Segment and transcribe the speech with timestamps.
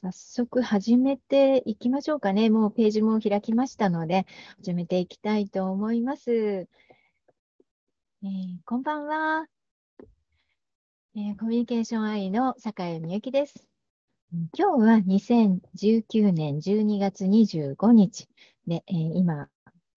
[0.00, 2.50] 早速始めていきましょうかね。
[2.50, 4.26] もうページも開きましたので、
[4.58, 6.30] 始めていきたいと思います。
[6.30, 9.48] えー、こんばんは、
[11.16, 13.66] えー、コミュニケーション愛の坂井美由紀です。
[14.56, 18.28] 今日は2019年12月25日
[18.68, 19.48] で、えー、今、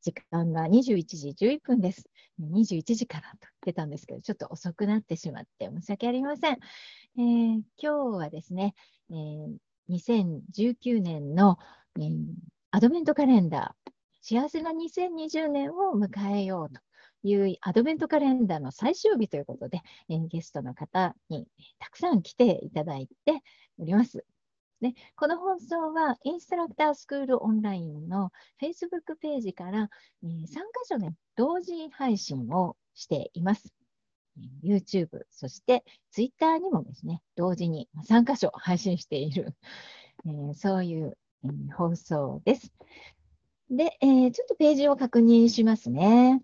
[0.02, 2.10] 時間が21時11分です。
[2.42, 6.58] 21時からと出たんですけど、ちょっと遅くなってしまって申し訳ありません。
[7.18, 8.74] えー、今日はですね、
[9.12, 9.58] えー、
[9.92, 11.58] 2019年の、
[12.00, 12.24] えー、
[12.72, 13.92] アドベントカレンダー、
[14.22, 16.80] 幸せな2020年を迎えようと
[17.24, 21.48] いうアドベントカレンダーの最終日ということで、えー、ゲストの方に
[21.80, 23.42] たくさん来ていただいて
[23.80, 24.26] おります。
[24.80, 29.90] でこの放送はインストラクタースクールオンラインの Facebook ページから、
[30.24, 33.81] えー、3箇所で同時配信をしています。
[34.64, 39.56] YouTube、そして Twitter にもですね、同時に3箇所配信している、
[40.26, 42.72] えー、そういう、えー、放送です。
[43.70, 46.44] で、えー、ちょっとページを確認しますね。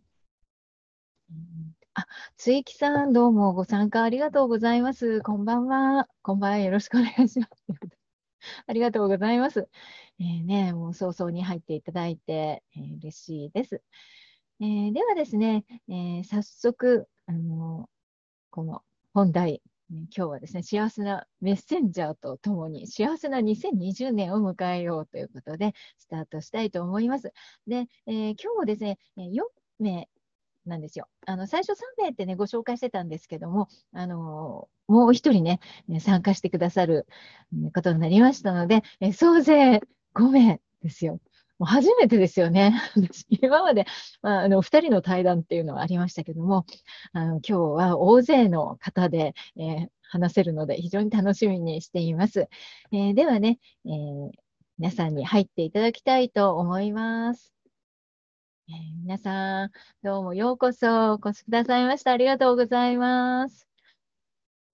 [1.94, 2.06] あ、
[2.38, 5.22] つ木さん、どうもご参加ありがとうございます。
[5.22, 6.08] こんばんは。
[6.22, 6.58] こんばんは。
[6.60, 7.66] よろしくお願いします。
[8.68, 9.68] ありがとうございます。
[10.20, 13.82] えー、ね、もう早々に入っていただいて、えー、嬉しいです。
[14.60, 17.90] えー、ではですね、え早速、あの
[18.52, 18.82] この
[19.14, 27.34] 本題、今日はですね、幸せなメッセンジャーとともに幸せな2020年を迎えようということで、スタートしたいと思います。
[27.68, 29.42] で、えー、今日もですね、4
[29.80, 30.10] 名
[30.66, 31.10] なんですよ。
[31.26, 35.60] あの最初3名ってね、ご紹介してたんですけども、あのもう1人ね、
[36.00, 37.08] 参加してくださる
[37.74, 39.82] ことになりましたので、え総勢
[40.14, 41.20] 5名ですよ。
[41.60, 42.74] もう初めてですよね。
[43.30, 43.86] 今まで、
[44.22, 46.66] まあ、あの2人の対談っていうのはありましたけども、
[47.14, 52.48] あの今日は大勢の方で、えー、話せるので非常に楽しみにしています。
[52.92, 54.32] えー、ではね、えー、
[54.78, 57.54] 皆さんに入っていただきたいと思います。
[58.70, 59.72] え皆さん、
[60.04, 62.12] どうもようこそお越しくださいました。
[62.12, 63.68] ありがとうございます。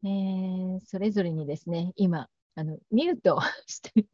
[0.03, 4.06] えそれぞれにですね、今、あのミュートして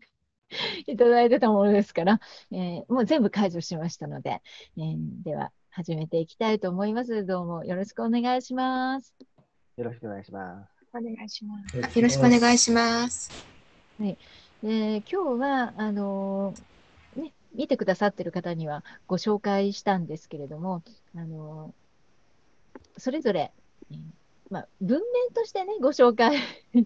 [0.88, 2.20] いただいてたものですから、
[2.52, 4.42] えー、もう全部解除しましたので、
[4.78, 7.26] えー、では始めていきたいと思います。
[7.26, 9.16] どうもよろしくお願いします。
[9.78, 10.72] よろしくお願いします。
[10.94, 11.78] お願いします。
[11.78, 13.32] よろしくお願いします。
[14.00, 14.18] はい。
[14.64, 20.84] で今日はあのー、ね見てくださってる方にはご紹介したんですけれども、
[21.16, 21.74] あの
[22.98, 23.52] それぞれ、
[23.92, 24.19] えー
[24.50, 26.38] まあ、文面としてね、ご紹介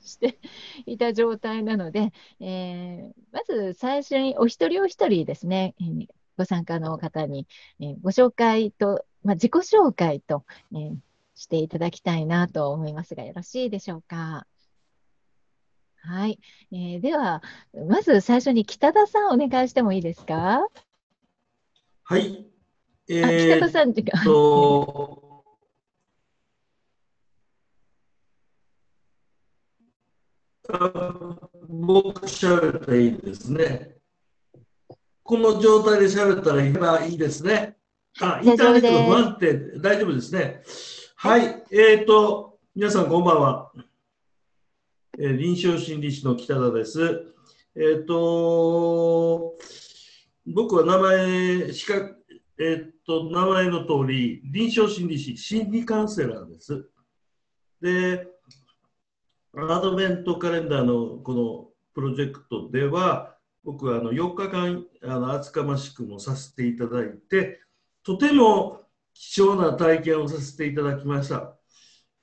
[0.01, 0.37] して
[0.85, 6.07] いた状態なので、えー、まず最初にお一人お一人ですね、えー、
[6.37, 7.47] ご参加の方に、
[7.79, 10.43] えー、ご紹介と、まあ、自己紹介と、
[10.73, 10.95] えー、
[11.35, 14.45] していただきたいなと思いますが、よろしいでしょうか？
[16.05, 16.37] はい。
[16.73, 17.41] えー、では、
[17.87, 20.67] まず最初に北田さん、お願いしてもいいですか？
[22.03, 22.45] はい。
[23.07, 23.93] えー、北田さん、
[31.67, 33.97] 僕喋ったらいいですね。
[35.23, 37.77] この状態で喋ったら今いいですね。
[38.19, 40.61] あ、インターネットが不安定、大丈夫ですね。
[41.15, 43.71] はい、えっ、ー、と、皆さんこんばんは。
[45.17, 47.25] えー、臨床心理士の北田です。
[47.75, 49.57] えっ、ー、と、
[50.45, 51.95] 僕は名前、しか、
[52.59, 56.89] えっ、と、名前の通り、臨床心理士、心理カウンセラーです。
[57.81, 58.27] で、
[59.55, 67.61] アドベントカレンダーのこのプロジェクトでは、僕はあの4日間あの厚かましくもさせていただいて、
[68.03, 68.81] とても
[69.13, 71.55] 貴重な体験をさせていただきました。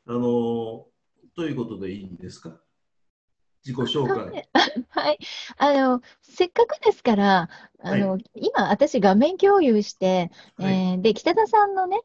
[0.06, 0.86] あの
[1.36, 2.60] ということでいいんですか？
[3.64, 4.48] 自己紹介。
[4.88, 5.18] はい、
[5.58, 7.48] あのせっかくですから、
[7.78, 12.00] あの、はい、今、私、画面共有して、はい、えー、で北田さんのね、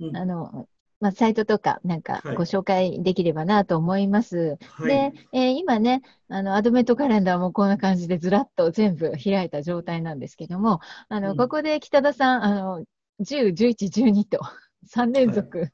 [0.00, 0.68] うん、あの
[1.00, 4.58] まあ、サイトとかなんかご紹介できればなと思います。
[4.76, 12.84] はい、で、えー、今ね、あの、アドベントカレンダーもこんな感じでずらっと全部開いた状態なんですけども、あの、うん、ここで北田さん、あの、
[13.20, 14.40] 10、11、12と
[14.94, 15.70] 3連続、はい、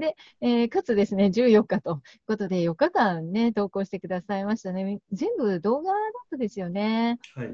[0.00, 5.00] で、えー、かつですね、14日ということで、4日間ね、投稿してくださいましたね。
[5.12, 7.18] 全部動画だったですよね。
[7.34, 7.48] はい。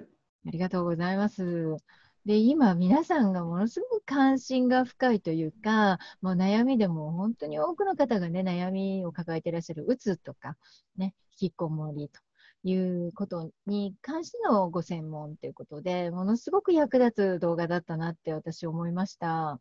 [0.44, 1.76] ありがとうございます。
[2.24, 10.56] で、今、皆さんがものすごく関心が深いというか、もう悩みでも本当に多くの方がね、悩みを抱えていらっしゃる、うつとか、
[10.96, 12.20] ね、引きこもりと
[12.62, 19.50] いうことに関してのご専門ということで、ものすごく役立つ動画だったなって私思いました。
[19.50, 19.60] あ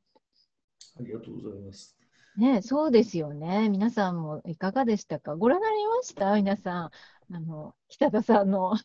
[0.99, 1.97] りがとうございます。
[2.37, 3.69] ね、そうですよね。
[3.69, 5.35] 皆さんもいかがでしたか？
[5.35, 6.35] ご覧になりました？
[6.35, 6.91] 皆さん。
[7.33, 8.75] あの、北田さんの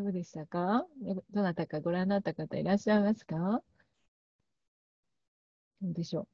[0.00, 0.86] どうでしたか？
[1.30, 3.62] どなたかご覧になった方いらっしゃいますか？
[5.82, 6.28] どうでしょう？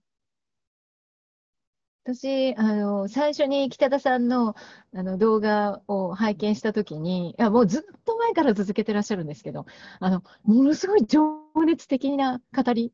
[2.04, 4.54] 私、あの、最初に北田さんの、
[4.94, 9.66] あの動画を拝見したときに、いや、もうずっと前から続けてらっしゃるんですけど、
[9.98, 12.92] あの、ものすごい情熱的な語り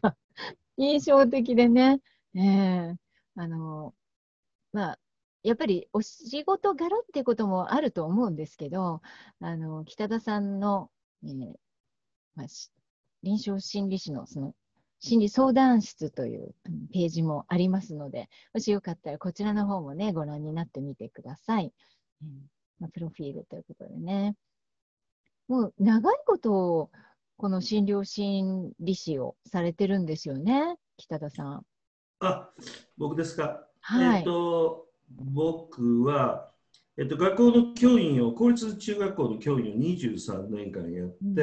[0.00, 0.16] が
[0.78, 2.00] 印象的でね、
[2.34, 2.96] ええ
[3.34, 3.94] あの、
[4.72, 4.98] まあ、
[5.46, 9.00] やっぱりお仕事柄っていうこともあると思うんですけど、
[9.40, 10.90] あの、北田さんの、
[11.24, 11.52] えー
[12.34, 12.46] まあ、
[13.22, 14.54] 臨床心理士のその
[14.98, 16.54] 心理相談室という
[16.92, 21.72] ページもありますので、もしよかったらこちらの方もね、ご覧になってみてください。
[22.22, 22.28] うん
[22.80, 24.34] まあ、プロフィールということでね。
[25.46, 26.90] もう長いこと
[27.36, 31.62] この診療心理士をされてるんですよね、北田さん。
[32.18, 32.50] あ、
[32.98, 33.64] 僕ですか。
[33.80, 34.18] はい。
[34.18, 36.50] えっと、僕は、
[36.98, 41.40] えっと、学校の教員を、公立中学校の教員を23年間やって、うん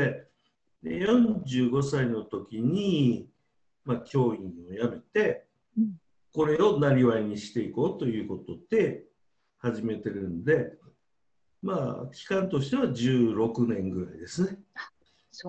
[0.83, 3.29] で45歳の時に、
[3.85, 5.45] まあ、教員を辞めて、
[5.77, 5.93] うん
[6.33, 9.03] これをなりわいにしていこうということで
[9.59, 10.73] 始めてるんで、
[11.61, 14.57] まあ、期間としては16年ぐらいですね。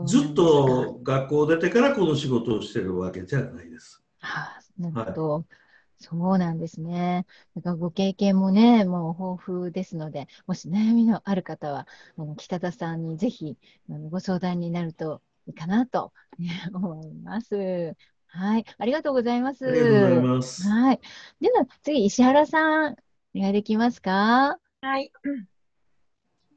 [0.07, 4.03] ずっと学校を出てからこの仕事をしてるわけじゃないです。
[4.21, 5.45] はあ、なるほど。
[6.11, 7.27] そうなんですね。
[7.57, 11.87] だからご経験もね、もう豊富ですので、もし悩みのある方は、
[12.19, 13.57] あの北田さんにぜひ
[13.89, 17.97] あのご相談になるといいかなとね 思います。
[18.27, 19.65] はい、ありがとうございます。
[19.67, 20.63] ありがとうございます。
[20.63, 21.01] はい。
[21.41, 22.93] では次、石原さん、
[23.37, 24.59] お願いできますか？
[24.81, 25.13] はい。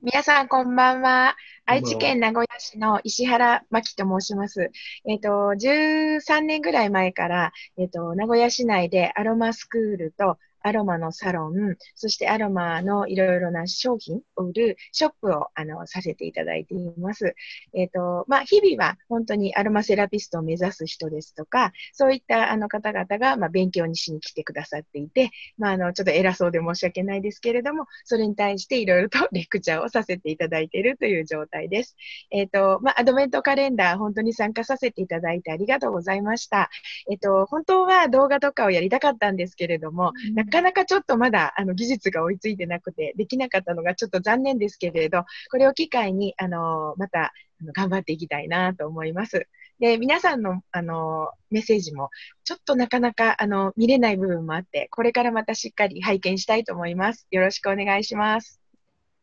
[0.10, 1.36] 皆さん、こんばんは。
[1.66, 4.72] 愛知県名古屋市の石原真希と申します。
[5.06, 17.36] えっと、13年ぐらい前から、えっと、名古屋市内でアロマスクールとアロマのサロン、そしてアロマのいろいろな商品を売るショップを、あの、させていただいています。
[17.74, 31.96] えっと、まあ、日々は本当にアロマセラピストを目指す人ですとか、そういったあの方々が、まあ、勉強にしに来てくださっていて、まあ、あの、ちょっと偉そうで申し訳ないですけれども、それに対していろいろとレクチャーをさせていただいているという状態です。
[32.32, 36.70] えっ、と、まあ、アドベントカレンダー、本当に参加させていただいてありがとうございました。
[37.10, 49.48] えっ、と、本当は動画とかをやりたかったんですけれども、なかなかちょっとまだあの技術が追いついてなくて、できなかったのがちょっと残念ですけれど、これを機会に、あの、また、あの頑張っていきたいなと思います。
[49.80, 52.10] で、皆さんの、あの、メッセージも、
[52.44, 57.28] ちょっとなかなか、あの、見れない部分もあって、これからまたしっかり拝見したいと思います。
[57.32, 58.62] よろしくお願いします。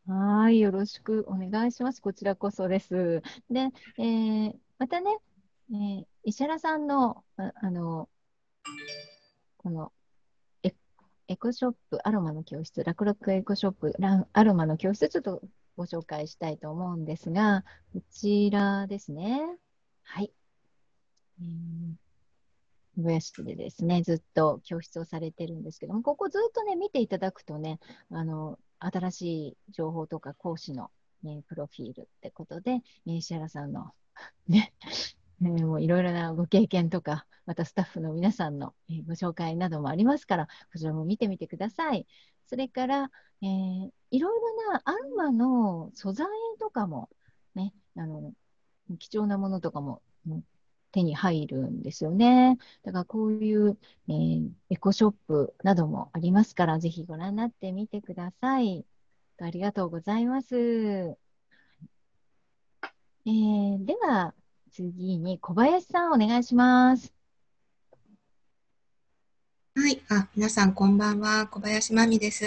[0.07, 2.01] はい、よろしくお願いします。
[2.01, 3.23] こちらこそです。
[3.49, 5.17] で、えーまたね、
[5.71, 8.09] えー石原さんの、あ、の、
[9.57, 9.91] この、
[11.27, 15.41] エコショップ、アロマの教室、ラクロックエコショップ、ラアロマの教室、ちょっと
[15.75, 17.63] ご紹介したいと思うんですが、
[17.93, 19.41] こちらですね。
[20.03, 20.31] はい。
[21.41, 21.95] えー
[22.97, 27.79] 名古屋市でですね、ずっと教室をされてるんですけども、ここずっとね、見ていただくとね、
[28.09, 33.91] あの、新しい情報とか講師の、ね、プロフィールってことで、えー石原さんの、
[34.47, 34.73] ね、
[35.41, 42.07] えーもういろいろなご経験とか、またスタッフの皆さんの、えーご紹介などもありますから、こちらも見てみてください。
[42.47, 43.11] それから、
[43.41, 46.27] えーいろいろなアロマの素材
[46.59, 47.09] とかも、
[47.55, 48.33] ね、あの、
[48.99, 50.43] 貴重なものとかも、うん
[50.91, 52.57] 手に入るんですよね。
[52.83, 58.85] だからこういう、えーエコショップなどもありますから、ぜひご覧になってみてください。
[59.39, 60.55] ありがとうございます。
[60.55, 64.33] えーでは、
[64.75, 67.13] 次に小林さんお願いします。
[69.73, 70.01] はい。
[70.09, 71.47] あ、皆さんこんばんは。
[71.47, 72.43] 小林真美です。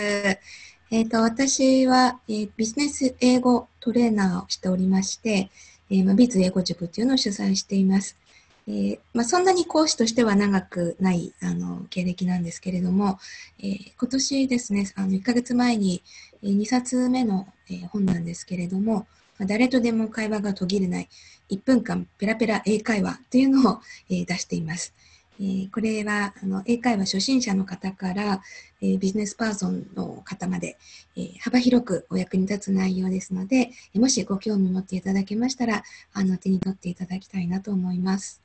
[0.91, 5.49] えっ、と、私は、えービジネス英語トレーナーをしておりまして、
[5.89, 8.19] えーまあ、ビズ英語塾っていうのを主催しています。
[8.67, 13.19] えーまあ、そんなに講師としては長くないあの経歴なんですけれども、
[13.59, 16.03] えー今年ですね、あの1ヶ月前に、
[16.43, 19.07] え2冊目の、えー本なんですけれども、
[19.39, 21.09] まあ誰とでも会話が途切れない
[21.49, 24.95] 1分間ペラペラ英会話というのを、えー出しています。
[25.41, 28.43] えーこれはあの英会話初心者の方から、
[28.81, 30.77] えービジネスパーソンの方まで、
[31.17, 38.43] えー幅広くお役に立つ内容ですので、えもしご興味持っていただけましたら、あの手に取っていただきたいなと思います。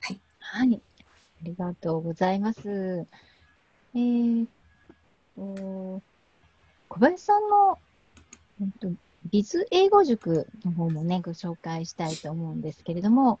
[0.00, 0.20] はい。
[0.40, 0.80] はい
[1.40, 3.06] ありがとうございます。
[3.94, 4.46] えー
[5.36, 6.02] と、
[6.88, 7.78] 小林さんの、
[8.60, 8.88] うんと、
[9.30, 13.40] ビズ英語塾の方もね、ご紹介したいと思うんですけれども、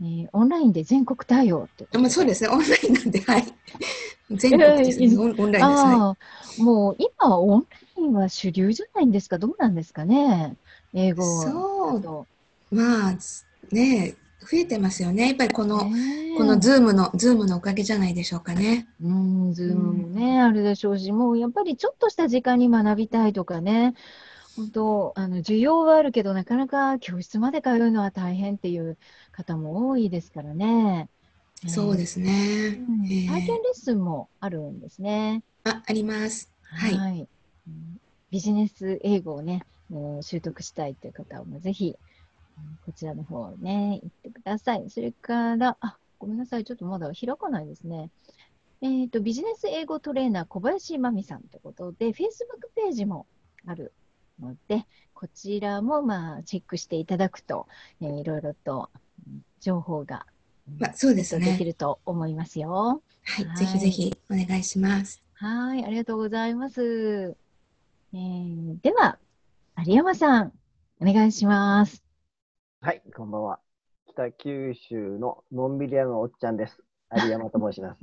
[0.00, 3.44] えーオンラインで全国対応ってまあ、そうですね、オンラインなんで、はい。
[4.30, 6.62] 全国ですね、えーオンラインです。
[6.62, 7.66] もう今はオン
[7.96, 9.38] ラインは主流じゃないんですか？
[9.38, 10.56] どうなんですかね？
[10.92, 12.26] 英語そ
[12.70, 12.74] う。
[12.74, 13.16] まあ、
[13.72, 15.28] ね増えてますよね。
[15.28, 16.38] やっぱりこの、ねえ。
[16.38, 18.86] この Zoom の、 Zoom のおかげじゃないでしょうかね。
[19.02, 23.94] うん、 Zoom もね、あるでしょうし、もうやっぱりちょっとした時間に学びたいとかね、
[24.58, 28.98] 本当、あの、需要はあるけど、なかなか教室まで通うのは大変っていう
[29.30, 31.08] 方も多いですからね。
[31.68, 32.80] そうですすね。
[33.28, 35.44] 体験レッスンもあるんですね。
[35.62, 36.52] あ、あります。
[36.64, 37.28] はい。
[37.68, 38.00] うん
[38.30, 41.96] ビジネス英語をね、もう習得したいという方は、ぜひ、
[42.58, 44.90] うんこちらの方ね、行ってください。
[44.90, 46.64] それから、あ、ごめんなさい。
[46.64, 48.10] ちょっとまだ開かないですね。
[48.82, 53.26] えっ、と、ビジネス英語トレーナー小林真美さんということで、Facebook ページも
[53.66, 53.92] ある
[54.40, 57.66] ので、こちらもまあチェックしていただくと、
[58.00, 58.90] えーいろいろと
[59.26, 60.26] うん情報が、
[60.68, 61.52] うんまあ、そうですね。
[61.52, 63.02] できると思いますよ。
[63.24, 63.44] はい。
[63.44, 65.22] はいぜひぜひお願いします。
[65.34, 67.36] はい、ありがとうございます。
[68.12, 69.18] えーでは、
[69.86, 70.52] 有山さん、
[71.00, 72.02] お願いします。
[72.80, 73.60] はい、こんばんは。
[74.06, 76.82] 北九州ののんびり屋のおっちゃんです。
[77.14, 78.00] 有山と申します。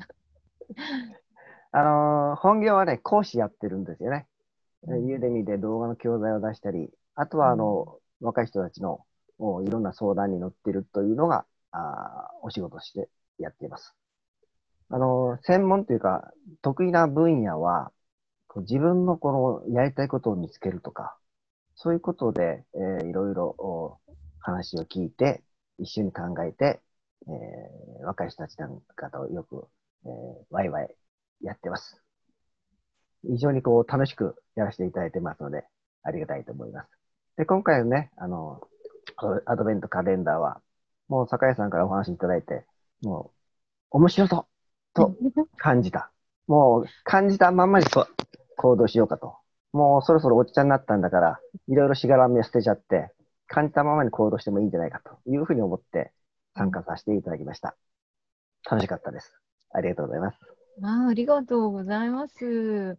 [1.72, 4.28] あのー本業はね、講師やってるんですよね。
[4.88, 9.06] ユーデミで動画の教材を出したり、あとはあの、若い人たちの
[9.40, 13.96] いろんな相談に乗ってるというのが、あーお仕事としてやっています。
[14.90, 17.92] あのー専門というか、得意な分野は、
[18.48, 21.18] こう自分のこのやりたいことを見つけるとか、
[21.76, 24.00] そういうことで、えーいろいろお
[24.40, 25.44] 話を聞いて、
[25.80, 26.82] 一緒に考えて、
[27.28, 29.68] えー若い人たちなんかとよく、
[30.06, 30.96] えーワイワイ
[31.42, 32.02] やってます。
[33.24, 35.66] 非常にこう楽しくやらせていただいてますので、
[36.04, 36.90] ありがたいと思います。
[37.38, 38.62] で、今回のね、あの、
[39.46, 40.62] アドベントカレンダーは、
[41.08, 42.66] もう酒井さんからお話いただいて、
[43.02, 43.32] も
[43.92, 44.46] う、面白そう
[44.94, 45.16] と
[45.58, 46.12] 感じた。
[46.48, 48.08] もう、感じたまんまにそう
[48.58, 49.36] 行動しようかと。
[49.74, 53.12] もうそろそろおっちゃんになったんだから、いろいろしがらみを捨てちゃって、
[53.48, 56.12] 感じたままに行動してもいいんじゃないかというふうに思って
[56.56, 57.76] 参加させていただきました。
[58.70, 59.34] 楽しかったです。
[59.72, 60.38] ありがとうございます。
[60.82, 62.98] あーありがとうございます。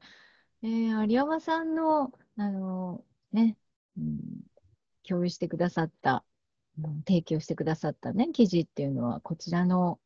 [0.63, 3.57] えー有山さんの、あのね、
[3.97, 4.21] うん
[5.09, 6.25] 共有してくださった、
[6.79, 10.01] うん提供してくださったね、記事っていうのは、こちらの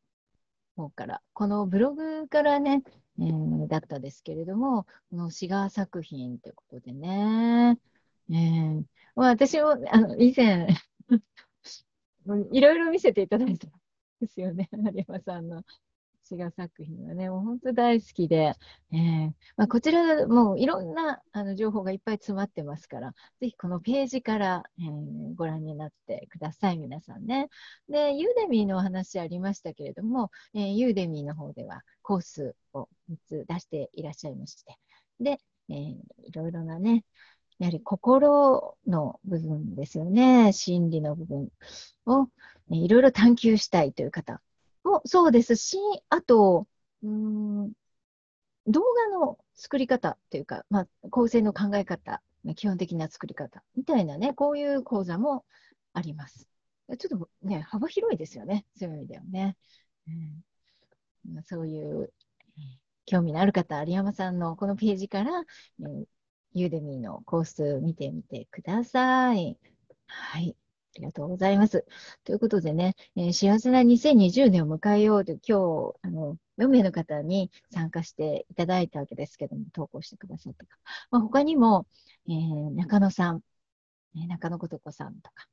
[0.75, 2.83] 方から、このブログからね、
[3.19, 7.79] えーだったですけれども、このシガー作品ということでね、
[8.29, 10.67] えーまあ私もあの以前、
[12.51, 13.71] いろいろ見せていただいたん
[14.21, 15.63] ですよね、有山さんの。
[16.31, 18.53] シガー作品はね、もう本当大好きで、
[18.93, 23.11] えーまあ、こちらもういろんなあの情報がいっぱい詰まってますから、
[23.41, 27.49] ぜひこのページから、えーご覧になってください、皆さんね。
[27.89, 34.77] で、ユーデミーのお話ありましたけれども、えーユーデミーの方ではコースを3つ出していらっしゃいまして、
[35.19, 35.37] で、
[35.69, 37.03] えーいろいろなね、
[37.59, 41.49] やはり心の部分ですよね、心理の部分
[42.05, 42.23] を、
[42.69, 44.41] ねいろいろ探求したいという方
[44.83, 45.77] もそうですし、
[46.09, 46.67] あと、
[47.03, 47.71] うん、
[48.67, 52.21] 動画の作り方っていうか、まあ、構成の考え方、
[52.55, 55.45] 基本的な作り方みたいなね、こういう講座も
[55.93, 56.47] あります。
[56.97, 59.57] ちょっとね、幅広いですよね、そういう意味ではね。
[60.07, 60.43] うん
[61.43, 62.11] そういう、
[63.05, 65.43] 興味のある方、有山さんのこのページから、
[66.53, 69.57] ユーデミーのコース見てみてください。
[70.07, 70.55] はい。
[70.95, 71.85] ありがとうございます。
[72.25, 80.71] ということでね、えー幸せな2020年を迎えようと、今日、あの、4名の方に参加していただいたわけですけども、投稿してくださった方。
[81.11, 81.87] まあ、他にも、
[82.27, 83.41] えー中野さん、
[84.17, 85.47] え中野ことこさんとか。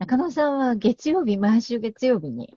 [0.00, 2.56] 中野さんは月曜日、毎週月曜日に、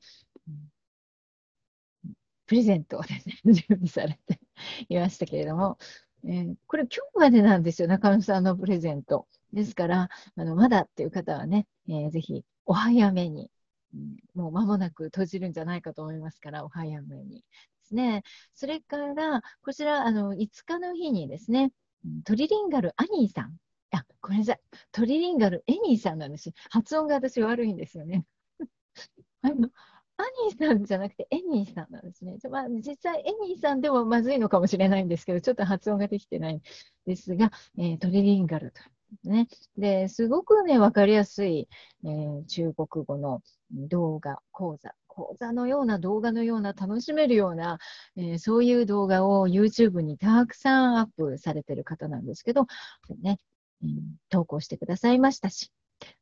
[2.48, 4.40] プレゼントをですね、 準備されて
[4.90, 5.78] いましたけれども、
[6.24, 9.28] えーこれ今日までなんですよ、中野さんのプレゼント。
[9.54, 13.52] ですから、あの、まだっていう方はね、えーぜひお早めに、
[13.94, 17.46] うんもう間もなく閉じるんじゃないかと思いますから、お早めにで
[17.84, 18.24] すね。
[18.54, 21.72] それから、こちら、あの、5日の日にですね、
[22.24, 23.58] トリリンガルアニーさん。
[23.92, 24.60] あ、ごめんなさい。
[24.92, 26.52] トリリンガルエニーさんなんです。
[26.70, 28.26] 発音が私悪いんですよね。
[29.42, 29.70] あの、
[30.18, 32.38] アニーさんじゃなくてエニーさんなんですね。
[32.50, 36.62] まあ、実際エニーさんでもまずいのかもしれないんですけど、ちょっと発音ができてないん
[37.06, 38.82] ですが、えートリリンガルと。
[39.24, 39.48] ね。
[39.78, 41.68] で、すごくね、わかりやすい、
[42.04, 43.42] えー中国語の
[43.72, 47.80] 動画、講座、講座のような動画のような楽しめるような、
[48.16, 52.68] えーそういう動画を YouTube にたくさんアップされてる方なんですけど、
[53.22, 53.38] ね、
[53.84, 55.72] うん投稿してくださいましたし、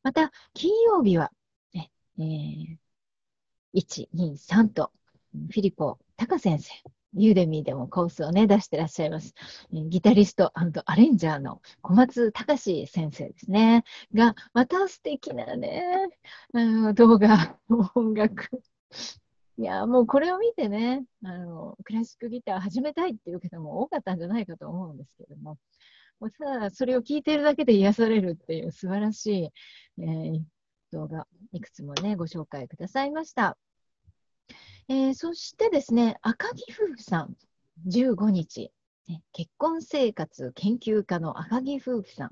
[0.02, 1.30] また、金曜日は、
[1.74, 2.76] ね、えー
[3.74, 4.92] 1、2、3と、
[5.32, 6.72] フィリポ・タカ先生、
[7.14, 9.34] ユーデミーでもコースをね、出してらっしゃいます。
[9.72, 13.84] ギタリストアレンジャーの小松隆先生ですね。
[14.14, 15.82] が、また素敵なね、
[16.94, 17.58] 動画、
[17.94, 18.48] 音楽。
[19.58, 25.58] いや、もうこれを見てね、あの、クラシックギター始めたいっていう方も多かったんじゃないかと思うんですけども、
[26.20, 29.52] もうただそれを聞いているだけで癒されるっていう素晴らし
[29.98, 30.42] い、えー、
[30.92, 33.58] 動画、いくつもね、ご紹介くださいました。
[34.90, 37.36] えー、そしてですね、赤木夫婦さん、
[37.86, 38.72] 15日、
[39.32, 42.30] 結婚生活研究家の赤木夫婦さん、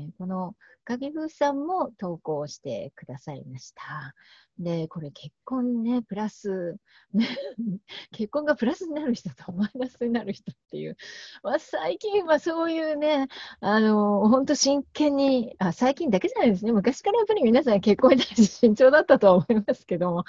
[0.06, 4.14] ー、この影風さんも投稿してくださいました。
[4.58, 6.76] で、これ結婚ね、プラス、
[7.12, 7.26] ね、
[8.12, 10.96] 結婚がプラスになる人とマイナスになる人っていう、
[11.42, 13.28] まあ、最近はそういうね、
[13.60, 20.24] あの、本当真剣にあ、最近だけじゃないですね、昔からやっぱり皆さん結婚に対して慎重だったとは思いますけども、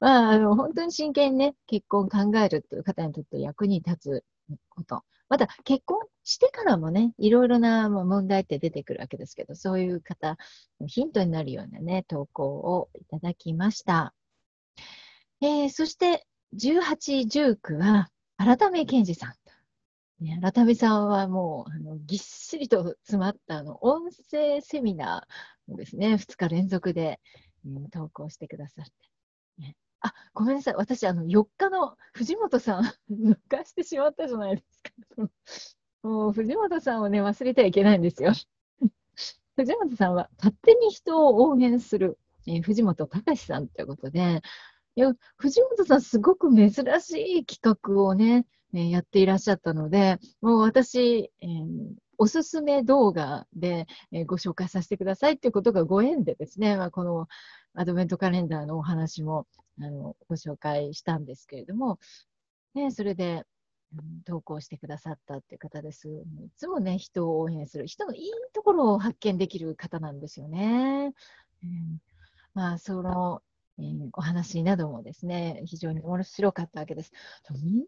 [0.00, 4.24] まあ、あの本当に真剣にね、結婚考えるという方にとって役に立つ
[4.68, 5.02] こと。
[5.28, 10.38] また結婚してからもね、いろいろな問題って出てくるわけですけど、そういう方、
[10.86, 14.14] ヒントになるようなね、投稿をいただきました。
[15.40, 20.24] えー、そして、18、19は、改め健二さん。
[20.24, 27.20] ね、改めさんはもう、あの、ぎっしりと詰まったあの、音声セミナーをですね、2日連続で、
[27.64, 28.92] うん、投稿してくださって。
[29.58, 30.74] ね、あ、ごめんなさい。
[30.76, 34.90] 私、あの、4日の藤本さん、 抜かしてしまったじゃないですか。
[36.02, 38.32] もう、藤本さんをね、忘れてはいけないんですよ。
[39.56, 44.42] 藤本さんは、勝手に人を応援する、えー、藤本隆さんということで、
[44.94, 57.28] いや、藤本さん、すごく珍しい企画をね、えー、やっていらっしゃったので、もう私、えー、おすすめ動画で、えー、ご紹介させてくださいということがご縁でですね、まあ、この
[57.74, 59.46] アドベントカレンダーのお話も
[59.80, 61.98] あのご紹介したんですけれども、
[62.74, 63.44] ね、それで、
[63.96, 66.08] うん、投稿してくださったっていう方です。
[66.08, 71.12] いつもね、人を応援する、人のいいところを発見できる方なんですよね。
[71.62, 71.98] うん、
[72.54, 73.42] まあ、その、
[73.78, 77.12] えー、お話などもですね、非常に面白かったわけです。
[77.50, 77.84] みんな、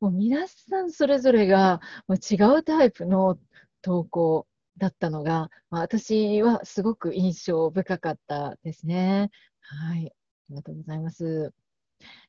[0.00, 3.38] もう皆さんそれぞれがもう違うタイプの
[3.82, 4.46] 投稿
[4.78, 9.30] だったのが、まあ、私はすごく印象深かったですね。
[9.60, 10.12] はい。
[10.48, 11.52] ありがとうございます。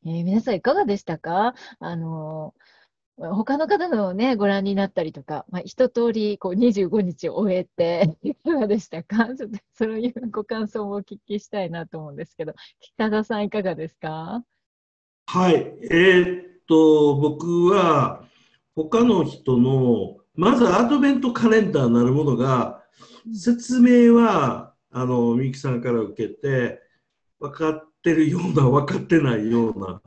[0.05, 1.53] えー、皆さんいかがでしたか？
[1.79, 2.53] あの
[3.19, 9.33] 他の方のね、ご覧になったりとか、まあ、一通りこう25日を終えて、いかがでしたか？
[9.35, 14.43] ちょっとそういうご感想をお聞きしたいなと思うんですけど、北田さんいかがですか？
[15.25, 15.55] はい。
[15.55, 18.23] えー、っと、僕は
[18.75, 22.83] 他の人の、まずアドベントカレンダーなるものが、
[23.33, 26.81] 説明は、あの、みゆきさんから受けて、
[27.39, 30.01] 分かっってるような分かってないような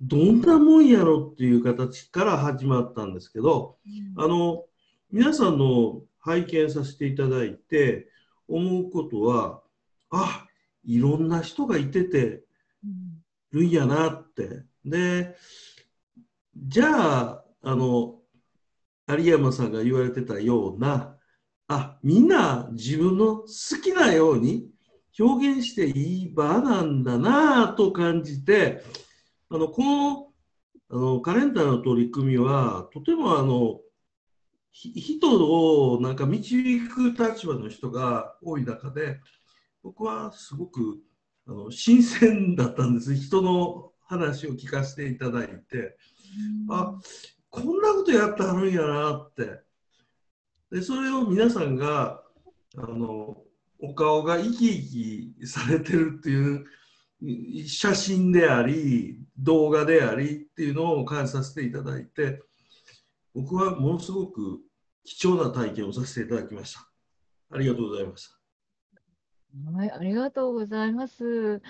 [0.00, 3.76] どんなもんやろっていう形から始まったんですけど、
[4.16, 4.64] うん、あの
[5.10, 8.08] 皆さんの拝見させていただいて
[8.48, 9.62] 思うことは
[10.10, 10.46] あ
[10.84, 12.42] いろんな人がいてて
[13.52, 14.64] るんやなって。
[14.84, 15.36] で
[16.56, 18.16] じゃああの
[19.08, 21.16] 有山さんが言われてたような
[21.68, 23.46] あみんな自分の好
[23.82, 24.68] きなように
[25.18, 28.82] 表現していい場なんだなと感じて
[29.50, 30.28] あのこの
[30.90, 33.80] あのカレンダーの取り組みはとてもあの
[34.72, 39.18] 人をなんか導く立場の人が多い中で
[39.82, 40.98] 僕はすごく
[41.46, 43.14] あの新鮮だったんです。
[43.16, 45.96] 人の話を聞かせていただいて。
[46.70, 46.94] あ
[47.50, 49.60] こんなことやってはるんやなって。
[50.70, 52.22] でそれを皆さんが
[52.76, 53.42] あの
[53.82, 62.40] お顔が生き生きされてるっていう写真であり動画でありっていうのを感じさせていただいて
[63.34, 64.60] 僕はものすごく
[65.04, 66.88] 貴重な体験をさせていただきました。
[67.50, 68.42] ありがとうございました。
[69.72, 71.60] はい、ありがとうございます。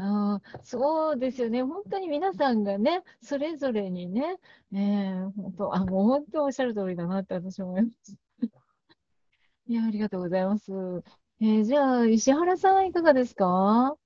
[0.00, 1.62] あそうですよね。
[1.62, 4.36] 本当に皆さんがね、それぞれにね、
[4.72, 8.16] えー、本当、あ、もう本当おっしゃる通りだなって私は思います。
[9.66, 10.72] いや、ありがとうございます。
[11.40, 13.96] えー、じゃあ、石原さんはいかがですか？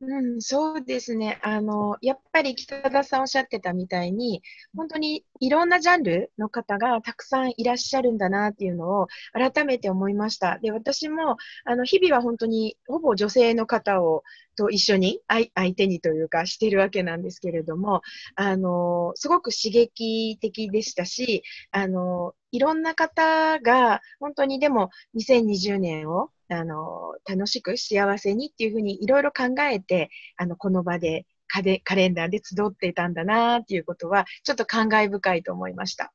[0.00, 1.38] うん、そうですね。
[1.42, 4.42] あの、やっぱり北田さんおっしゃってたみたいに、
[4.76, 10.58] 本当にいろんなジャンルの方がたくさんいらっしゃるんだなっていうのを改めて思いました。
[10.58, 18.02] で、私も、あの、日々は本当にほぼ女性の方を、と一緒に相手にというかしてるわけなんですけれども、
[18.36, 36.12] あの、すごく刺激的でしたし、あの、いろんな方が本当にでも2020年をあの、楽しく幸せにっていうふうにいろいろ考えて、あの、この場でカレカレンダーで集っていたんだなっていうことは、ちょっと感慨深いと思いました。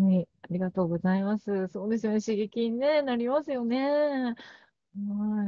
[0.00, 1.68] はい、ありがとうございます。
[1.68, 2.20] そうですよね。
[2.20, 3.78] 刺激に、ね、なりますよね。
[3.78, 4.34] は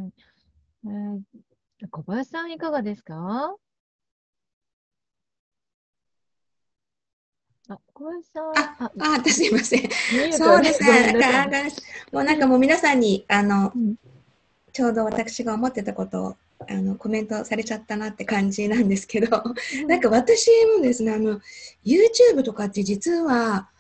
[0.06, 0.29] い。
[0.84, 1.20] えー
[1.90, 3.54] 小林さん、いかがですか？
[7.68, 9.88] あ、小林さん、あ、あ、すいません。
[10.32, 10.82] そうです。
[10.82, 11.14] ね。
[12.12, 13.96] もうなんかもう皆さんに、あのうん、
[14.72, 16.36] ちょうど私が思ってたことを、
[16.68, 19.42] あの、コメントされちゃったなって感じなんですけど、
[19.86, 21.40] なんか私もですね、あの、
[21.82, 23.70] YouTube とかって実は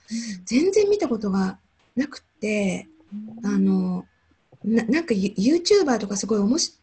[0.46, 1.58] 全然見たことが
[1.96, 2.88] なくて、
[3.44, 4.06] あの、
[4.64, 6.79] ななんかユ YouTuber とかすごいおもし、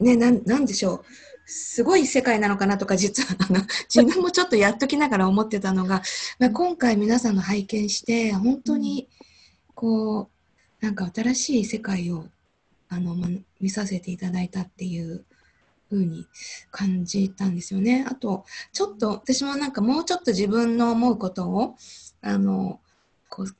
[0.00, 1.04] ね、なんなんでしょう。
[1.46, 3.60] すごい世界なのかなとか、実は あの
[3.92, 6.02] 自分もちょっとやっときながら思ってたのが、
[6.38, 9.08] まあ、今回皆さんの拝見して、本当に
[9.74, 10.30] こ
[10.82, 12.26] う、なんか新しい世界を
[12.88, 13.28] あの、ま、
[13.60, 15.24] 見させていただいたっていう
[15.90, 16.26] 風に
[16.70, 18.06] 感じたんですよね。
[18.08, 21.76] あと、ちょっと私もなんかもうちょっと自分の思うことを、
[22.22, 22.80] あの、
[23.28, 23.56] こう、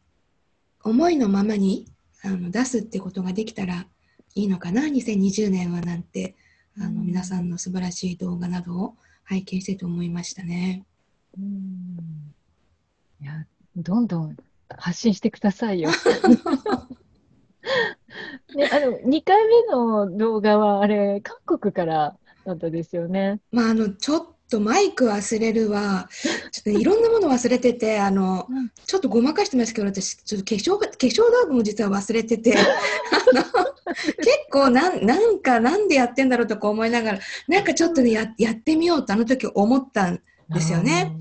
[0.82, 1.86] 思いのままに
[2.22, 3.86] あの出すってことができたら
[4.34, 6.36] いいのかな、2020年はなんて、
[6.78, 10.84] あの、皆さんの素晴らしい動画などを拝見してと思いましたね。
[11.38, 12.34] うん
[13.20, 14.36] いや、どんどん
[14.68, 15.90] 発信してくださいよ。
[18.54, 23.40] ね、あの、2回目の動画は、あれ、韓国からだったですよね。
[23.52, 26.08] まあ、あの、ちょっとマイク忘れるわ。
[26.52, 32.62] ちょっとねいろんなもの忘れてて、あの、うんちょっとごまかしてますけど、私、ちょっと化粧が、化粧道具も実は忘れてて、 あ
[33.32, 33.42] の、
[34.16, 40.20] 結構なん、なんか、なんでやってんだろうとか思いながら、なんかちょっとね、や、やってみようとあの時思ったん
[40.52, 41.16] ですよね。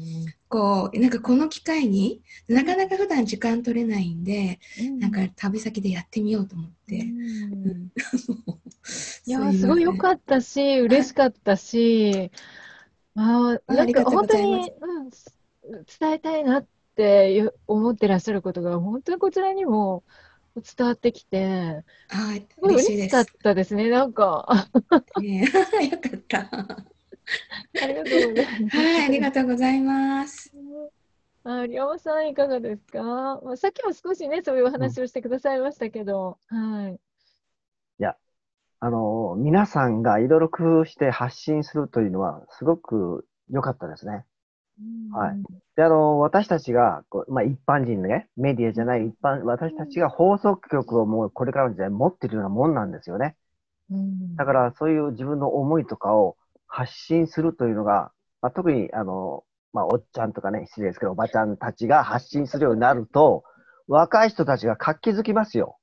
[0.48, 4.60] こう、なんかこの機会に、なかなか普段時間取れないんで。
[4.82, 6.98] うんなんか旅先でやってみようと思って。
[6.98, 7.22] うん
[7.54, 7.92] うん
[9.26, 12.32] いや、 すごい良かっったし、嬉しかったし、
[13.16, 15.36] あーなんか本当に、うん、す
[16.00, 20.04] 伝えたいなって思ってらっしゃることが、本当にこちらにも
[20.56, 22.18] 伝わってきて、た。
[22.18, 23.34] はい、すごい嬉しかっす。
[23.44, 23.90] たですね。
[23.90, 24.70] なんか、
[25.22, 25.42] ね
[25.92, 26.50] よかった。
[27.82, 28.78] ありがとうございます。
[28.78, 30.52] はい、ありがとうございます。
[31.44, 33.02] あ、リ山さん、いかがですか？
[33.44, 37.00] まあさっきも少しね、そういうお話をしてくださいましたけど、はい。
[38.82, 44.26] あの、皆さんがいろいろ工夫して発信するというのは、すごく良かったですね。
[45.12, 53.36] はいで、あの、私たちが、まあ、一般人ね、メディアじゃない一般、私たちが放送局をもうこれからの時代持ってるようなもんなんですよね。
[53.90, 54.36] うん。
[54.36, 56.38] だから、そういう自分の思いとかを
[56.68, 58.12] 発信するというのが、
[58.42, 63.44] まあ、特に、あの、まあ、おっちゃんとかね、失礼ですけど、おばちゃんたちが発信するようになると、
[63.88, 65.79] 若い人たちが活気づきますよ。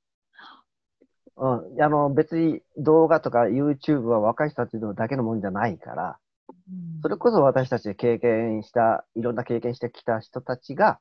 [1.37, 1.81] うん。
[1.81, 6.17] あの、別に動画とか YouTube は若い人たちのだけのもんじゃないから、
[6.49, 10.99] うんそれこそ私たちが経験した、いろんな経験してきた人たちが、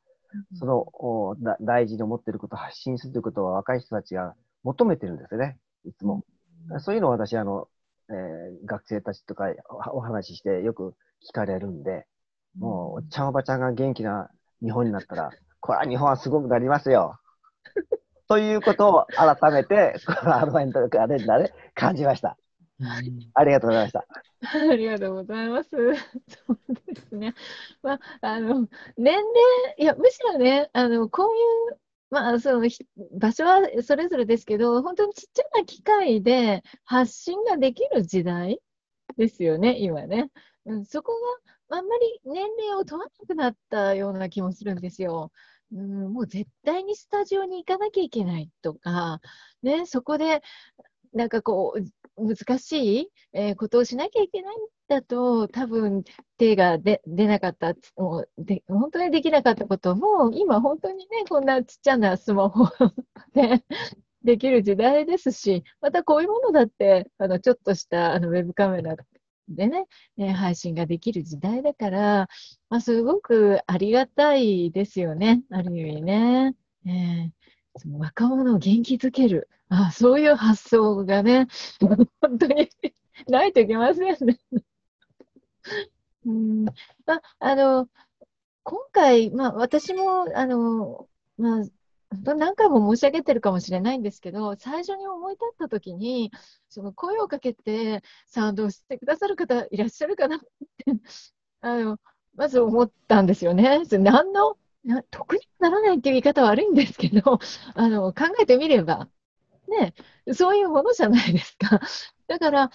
[0.59, 6.25] その、おだ大事に思っていることを発信するということは若い人たちが求めてるんですよね、いつも。
[6.79, 7.68] そういうのを私、あの、
[8.11, 9.46] えー学生たちとか
[9.92, 10.94] おお話ししてよく
[11.29, 12.07] 聞かれるんで、
[12.59, 14.31] もう、おっちゃんおばちゃんが元気な
[14.62, 17.18] 日本になったら、これは日本はすごくなりますよ。
[18.29, 22.37] ということを改めて、 このアドバイントカレンダーで感じました。
[23.35, 24.07] ありがとうございました。
[24.71, 25.71] ありがとうございます。
[25.71, 25.95] そう
[26.95, 27.35] ですね。
[27.83, 29.25] まあ、あの、年齢、
[29.79, 31.79] いや、むしろね、あの、こういう、
[32.11, 38.61] まあ、その、ひ場所はそれぞれですけど、本当にちっちゃな機会で発信ができる時代
[39.17, 40.31] ですよね、今ね。
[40.67, 41.12] うん、そこ
[41.69, 45.33] があんまり年齢を問わなくなったような気もするんですよ。
[45.77, 49.21] うん、もう絶対にスタジオに行かなきゃいけないとか、
[49.62, 50.43] ね、そこで、
[51.15, 54.59] なんかこう、難しい、えーことをしなきゃいけないん
[54.89, 56.03] だと、多分
[56.39, 62.67] 手が出なかった、もうで、本当にできなかったことも、今本当にね、こんなちっちゃなスマホ
[63.35, 63.62] で
[64.25, 68.97] できる時代ですし、またこういうものだって、あの、ちょっとしたあのウェブカメラ
[69.49, 72.29] でね、ね配信ができる時代だから、
[72.69, 76.55] まあ、すごくありがたいですよね、ある意味ね。
[76.87, 77.31] えー
[77.79, 79.49] その若者を元気づける。
[79.69, 81.47] あ、そういう発想がね、
[82.21, 82.71] 本当に
[83.29, 84.39] ないといけませんね。
[86.25, 86.73] うん、ま
[87.07, 87.89] あ、あの、
[88.63, 91.65] 今回、まあ、私も、あの、まあ、
[92.11, 96.31] 何回も申し上げてるかもしれないんですけど、最初に思い立った時に、
[96.69, 100.47] その声をかけて賛同してくださる方いらっしゃるかなって、
[101.61, 101.99] あの、
[102.35, 103.85] まず思ったんですよね。
[103.87, 104.57] それ何の、
[105.11, 107.40] 得にならないっていう言い方は悪いんですけど、
[107.75, 109.09] あの、考えてみれば、
[109.69, 109.95] ね、
[110.33, 111.81] そういうものじゃないですか。
[112.29, 112.71] だから、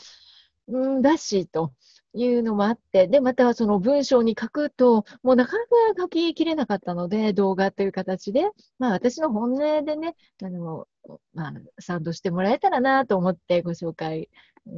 [0.67, 1.73] うん、だし、と
[2.13, 10.87] いうのもあって、で、またその文章に書くと、もうなかなか書ききれなかったので、動画という形で、まあ私の本音でね、あの、
[11.33, 14.29] まあ、賛同してもらえたらなと思ってご紹介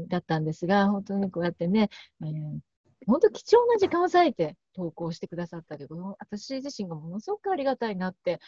[0.08, 1.90] だったんですが、本当にこうやってね、
[2.22, 2.60] えー、
[3.08, 8.40] 本当貴重な時間を割いて投稿してくださったけど、私自身がものすごくありがたいなって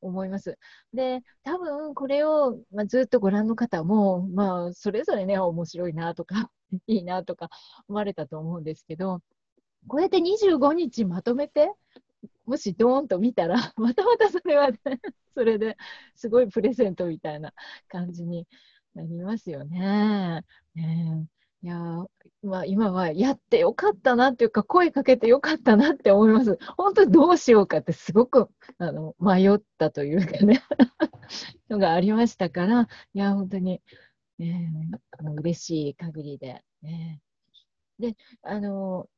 [0.00, 0.58] 思います。
[0.94, 6.50] で、多分これを、まあ、ずっとご覧の方も、まあ、それぞれね、面白いなとか、
[6.86, 7.50] いいなとか
[7.88, 9.20] 思われたと思うんですけど、
[9.86, 11.72] こうやって25日まとめて、
[12.44, 14.78] もしドーンと見たら、 またまたそれは、ね、
[15.34, 15.76] それで
[16.14, 17.52] すごいプレゼントみたいな
[17.88, 18.46] 感じに
[18.94, 20.44] なりますよね。
[20.74, 21.26] ね
[21.62, 21.76] いや
[22.42, 26.58] まあ、今はやってよかったなっていうか、声かけてよかったなって思います。
[26.78, 30.62] 本当にどうしようかってすごくあの迷ったというかね
[31.68, 33.82] のがありましたから、いや、本当に、
[34.40, 34.72] ね、
[35.36, 37.20] 嬉しい限りで、ね。
[37.98, 39.08] で、あの、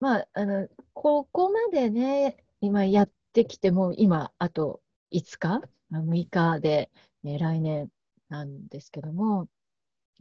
[0.00, 4.82] まあ、あの、ここまでね、今やってきても、今、あと
[5.12, 6.90] 5日、6日で、
[7.22, 7.90] ね、来年
[8.28, 9.48] なんですけども、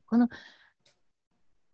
[0.05, 0.29] この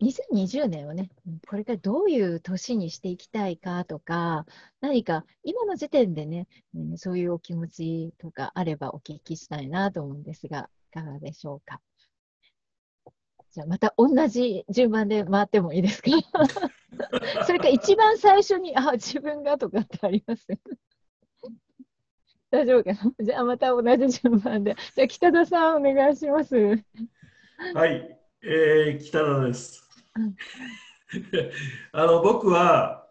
[0.00, 1.10] 2020年をね、
[1.48, 4.46] これからどういう年にしていきたいかとか、
[4.80, 6.48] 何か今の時点でね、
[6.96, 11.80] そういうお気持ちとかあればお聞きしたいなと思うんですが、いかがでしょうか？
[13.56, 16.10] じゃあまた同じ順番で回ってもいいですか？
[17.46, 20.46] それか一番最初に、あ、自分がとかってあります？
[22.52, 23.12] 大丈夫かな？
[23.24, 24.76] じゃあまた同じ順番で。
[24.94, 26.54] じゃあ北田さんお願いします。
[26.54, 29.88] はい、えー、北田です。
[31.92, 33.08] あの僕は、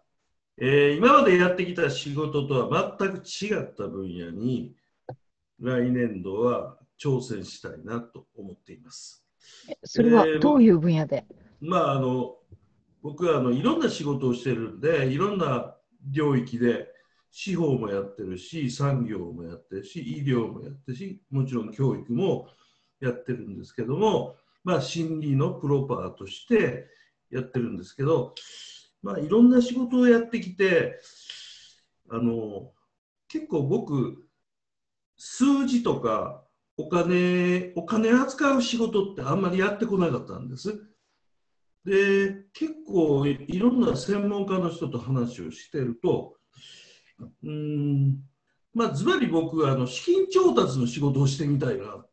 [0.58, 4.76] えー、今までやってきた仕事とは全く違った分野に
[5.58, 9.25] 来年度は挑戦したいなと思っています。
[9.84, 12.36] それはどういう分野で、えー、まああの
[13.02, 15.76] 僕はあのいろんな仕事をしてるんでいろんな
[16.10, 16.88] 領域で
[17.30, 22.48] 司法もやってるし産業もやってるし医療もやってるしもちろん教育も
[23.00, 26.88] やってるんですけどもまあ心理のプロパーとして
[27.30, 28.34] やってるんですけど、
[29.02, 30.98] まあ、いろんな仕事をやってきて
[32.10, 32.70] あの
[33.28, 34.26] 結構僕
[35.16, 36.45] 数字とか
[36.76, 40.78] お金お金扱う仕事ってあんまりやってこなかったんです。
[41.84, 46.34] で結構いろんな専門家の人と話をしてると
[47.44, 48.18] うん
[48.74, 52.04] まあズバリ僕はあの資金調達の仕事をしてみたいな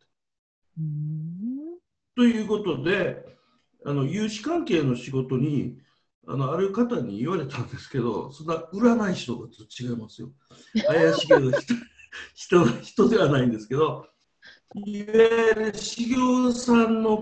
[2.15, 3.25] ということで
[3.85, 5.77] あの融資関係の仕事に
[6.27, 10.31] あのある方に言われたんですけど、そんな占い師とかと違いますよ。
[10.87, 11.75] 怪しげな人
[12.33, 14.07] 人人ではないんですけど、
[14.75, 15.13] いわ
[15.55, 17.21] ゆる修行さんの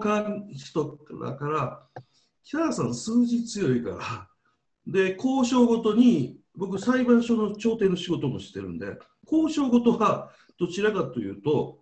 [0.53, 1.87] 人だから、
[2.43, 4.27] 北原さん、数字強いから、
[4.87, 8.97] で、交渉ごとに、僕、裁判所の調停の仕事もしてるんで、
[9.29, 11.81] 交渉ごとはどちらかというと、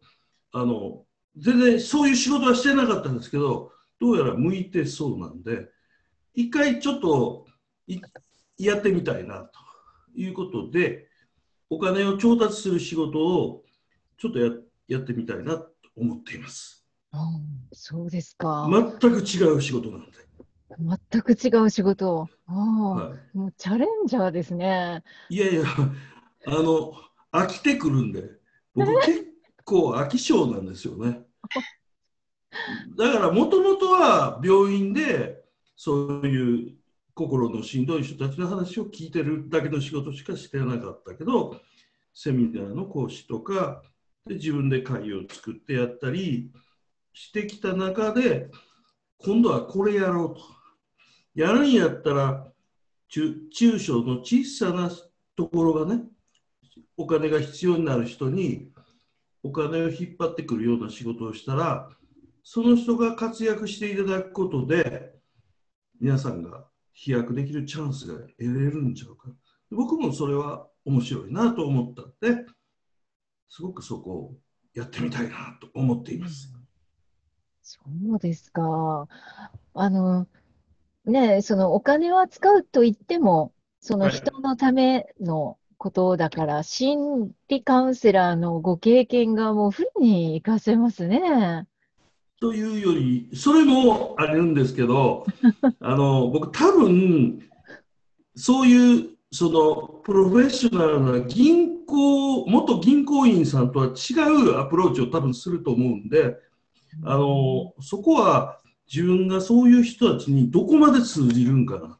[0.51, 1.05] あの
[1.37, 5.69] 全然そういう仕事はしてなかったんですけど、どうやら向いてそうなんで、
[6.33, 7.45] 一回ちょっと
[8.57, 9.59] やってみたいなと
[10.15, 11.07] いうことで、
[11.69, 13.63] お金を調達する仕事を
[14.17, 16.85] ちょっとやってやってみたいなと思っています。
[17.71, 18.67] そうですか。
[18.99, 20.17] 全く違う仕事なんで。
[21.11, 22.27] 全く違う仕事。
[22.47, 25.03] あはい、もうチャレンジャーですね。
[25.29, 25.63] いやいや、
[26.47, 26.93] あの、
[27.31, 28.23] 飽きてくるんで、
[28.73, 29.27] 僕結
[29.63, 31.21] 構飽き性なんですよね。
[32.97, 35.43] だからもともとは病院で
[35.75, 36.75] そういう
[37.13, 41.59] 心のしんどい人たちの話を聞いてるだけの仕事しかしてなかったけど
[42.13, 43.83] セミナーの講師とか
[44.25, 46.51] で自分で会を作ってやったり
[47.13, 48.49] してきた中で
[49.19, 50.41] 今度はこれやろうと
[51.35, 52.47] やるんやったら
[53.09, 54.91] 中中小の小さな
[55.35, 56.03] ところがね
[56.97, 58.69] お金が必要になる人に
[59.41, 61.89] お金を引っ張ってくるような仕事をしたら
[62.51, 65.13] その人が活躍していただくことで、
[66.01, 69.29] 皆さんが飛躍できるチャンスが得られるんちゃうか。
[69.69, 72.45] 僕もそれは面白いなと思ったんで、
[73.49, 74.35] すごくそこを
[74.73, 76.53] やってみたいなと思っています。
[77.61, 77.79] そ
[78.15, 79.07] うですか。
[79.73, 80.27] あの、
[81.05, 91.67] ね、そのお金を扱うと言っても、その人のためのことだから、はい、心理カウンセラーのご経験がもうフルに活かせますね。
[92.41, 95.25] というより、それもあるんですけど、
[95.79, 97.49] あの僕、多分
[98.35, 106.35] そういうそのプロフェッショナルな銀行、元銀行員さんとは違うアプローチを多分すると思うんで、
[107.03, 108.59] あの、そこは
[108.91, 111.99] 自分がそういう人たちにどこまで通じるんかなっ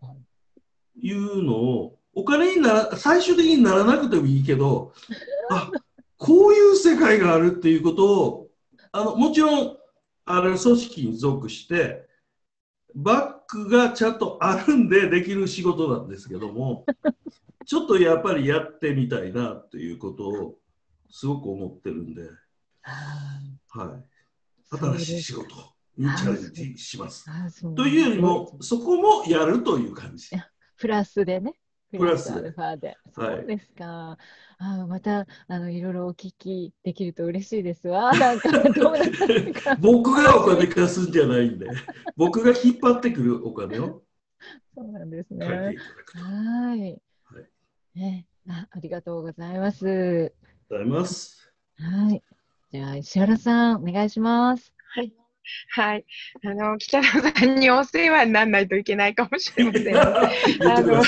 [0.00, 4.92] ていうのを、お金になら、最終的にならなくてもいいけど、
[5.50, 5.70] あ、
[6.16, 8.48] こういう世界があるっていうことを、
[8.92, 9.76] あの、もちろん、
[10.24, 12.06] ある組織に属して、
[12.94, 16.86] バックがちゃんとあるんでできる仕事なんですけども、
[17.66, 20.58] ちょっとやっぱりやってみたいなということを
[21.10, 22.22] すごく思ってるんで、
[22.80, 24.76] はい。
[24.76, 25.54] 新しい仕事
[25.98, 27.26] にチャレンジします。
[27.74, 30.30] というよりも、そこもやるという感じ。
[30.78, 31.54] プラスでね。
[31.98, 32.96] プラスアルファで。
[33.14, 34.16] そうですか。
[34.58, 38.12] あまたあのいろいろお聞きできると嬉しいですわ。
[38.18, 39.04] なんかどうな
[39.60, 41.66] か 僕がお金貸すんじゃないんで、
[42.16, 44.02] 僕が引っ張ってくるお金を。
[44.74, 45.46] そうなんですね。
[45.46, 45.76] はい。
[46.74, 47.02] はい
[47.94, 48.66] ねあ。
[48.70, 49.86] ありがとうございます。
[49.86, 50.32] ありがとう
[50.70, 51.52] ございます。
[51.76, 52.22] はい。
[52.70, 54.72] じゃあ石原さんお願いします。
[54.94, 55.21] はい。
[55.70, 56.04] はい。
[56.44, 59.96] あの、北野さんにお世話にならないといけないかもしれません。
[60.68, 61.02] あの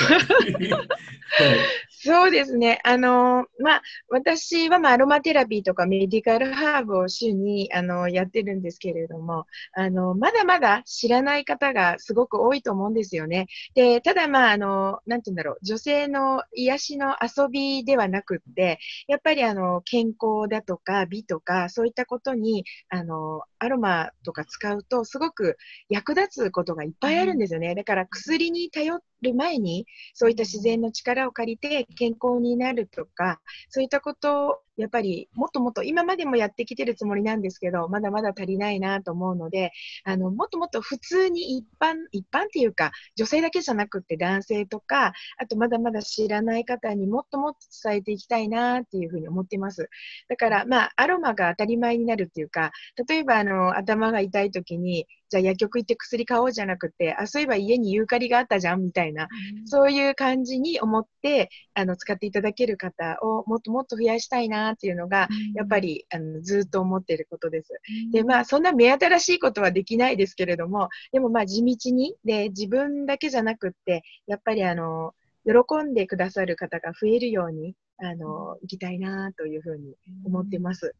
[1.89, 2.79] そうですね。
[2.83, 13.47] あの、まあ、私は、まあ、アロマテラピーとかメディカルハーブを主に、あの、やってるんですけれども、あの、まだまだ知らない方がすごく多いと思うんですよね。
[13.73, 25.57] で、ただ、まあ、あの、なんて言うんだろう、女性の癒しの遊びではなくって、やっぱり、あの、健康だとか美とか、そういったことに、あの、アロマとか使うと、すごく
[25.89, 27.75] 役立つことがいっぱいあるんですよね。
[27.75, 39.71] だから薬に頼る前に、そういった自然の力を借りて健康になるとか、そういったことをやっぱりもっともっと今までもやってきてるつもりなんですけど、まだまだ足りないなと思うので、
[40.03, 47.59] あの、もっともっと普通に一般、一般っていうか、女性だけじゃなくて男性とか、あとまだまだ知らない方にもっともっと
[47.89, 49.89] 伝えていきたいなっていうふうに思ってます。
[50.27, 52.71] だから、まあ、アロマが当たり前になるっていうか、
[53.07, 67.69] 例えば、あの、頭が痛い時に、じゃあ薬局行って薬買おうじゃなくて、あ、そういえば家にユーカリがあったじゃんみたいな、うん、そういう感じに思って、あの、使っていただける方をもっともっと増やしたいなっていうのが、やっぱり、あの、ずっと思っていることです。
[68.11, 75.13] で、まあ、そんな目新しいことはできないですけれども、でもまあ、地道に、で、自分だけじゃなくって、やっぱりあの、
[75.45, 80.95] 喜んでくださる方が増えるように、あの、行きたいなというふうに思ってます。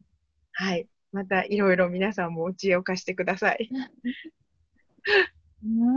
[0.52, 0.86] はい。
[1.16, 3.70] またいろいろ皆さんもお知恵を貸してください。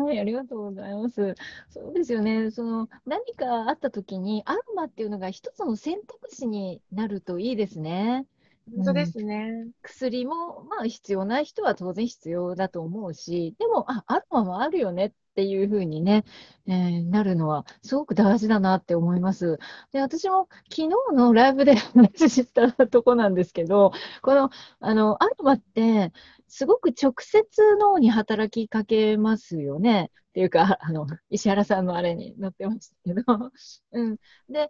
[0.06, 1.36] はい、ありがとうございます。
[1.70, 2.52] そうですよね。
[2.52, 8.26] その何かあった時にアロマっていうのが一つの選択肢になるといいですね。
[8.74, 16.26] 本当ですね、うん、薬も、まあ、必要ない人は当然必要だと思うし、でも、あ、アロマもあるよねっていうふうにね、
[16.68, 19.58] えー、なるのはすごく大事だなって思います。
[19.94, 24.50] で、私も昨日のライブで話したとこなんですけど、この、
[24.82, 26.12] あの、アロマって、
[26.50, 27.46] すごく直接
[27.78, 30.12] 脳に働きかけますよね。
[30.30, 33.24] っていうか、あの、石原さんのあれに載ってましたけど。
[33.94, 34.18] うん。
[34.50, 34.70] で、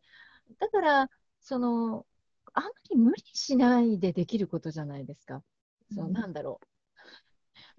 [0.59, 2.05] だから、その、
[2.53, 5.43] あんまり無理しないでできることじゃないですか。
[5.91, 6.78] そう、なんだろう。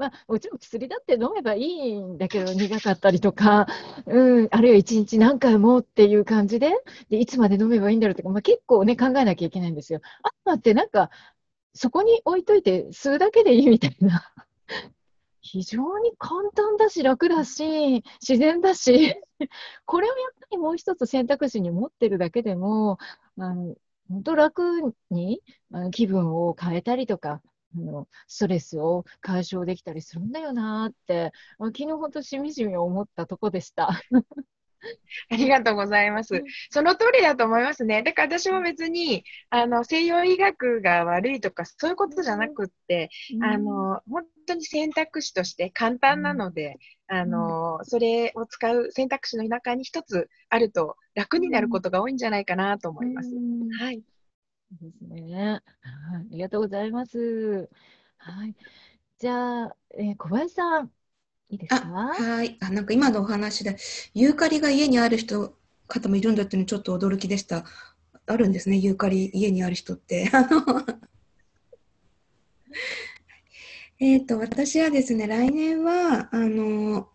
[0.01, 3.67] まあ、もちろん薬だって飲めばいいんだけど、苦かったりとか、
[4.07, 6.73] うん、あるいは一日何回もっていう感じで、
[7.11, 10.01] でいつまで飲めばいいんだろうとか、まあ、結構ね、考えなきゃいけないんですよ。
[10.23, 11.11] あとってなんか、
[11.75, 14.33] そこに置いといて吸うだけでいいみたいな。
[15.43, 19.15] 非常に簡単だし、楽だし、自然だし、
[19.85, 22.99] これをやっぱりもう一つ選択肢に持ってるだけでも、
[23.37, 23.75] あの
[24.09, 25.43] 本当楽に
[25.93, 27.41] 気分を変えたりとか、
[27.77, 33.91] あのストレスを解消できたりするんだよなって、昨日本当しみじみ思ったとこでした。
[35.31, 36.43] ありがとうございます。
[36.71, 38.03] その通りだと思いますね。
[38.03, 46.79] だから私も別に、あの、西洋医学が悪いとか、そういうことじゃなくって、うん、あの、本当に選択肢として簡単なので、
[47.11, 53.29] うん、あの、それを使う選択肢の中に一つあると楽になることが多いんじゃないかなと思います。
[53.29, 54.03] うん、はい。
[54.81, 55.63] ですね。
[55.83, 57.69] ありがとうございます。
[58.19, 58.55] はい。
[59.19, 60.91] じゃあ、えー、小林さん、
[61.51, 61.87] いいですか？
[61.89, 62.57] はい。
[62.61, 63.77] あ、なんか今のお話で、
[64.15, 65.57] ユーカリが家にある人、
[65.89, 67.65] 方もいるんだっていうのちょっと驚きでした。
[68.27, 70.31] あるんですね、ユーカリ家にある人って。
[70.33, 70.65] あの
[73.99, 77.09] えっと、私はですね、来年は、あの、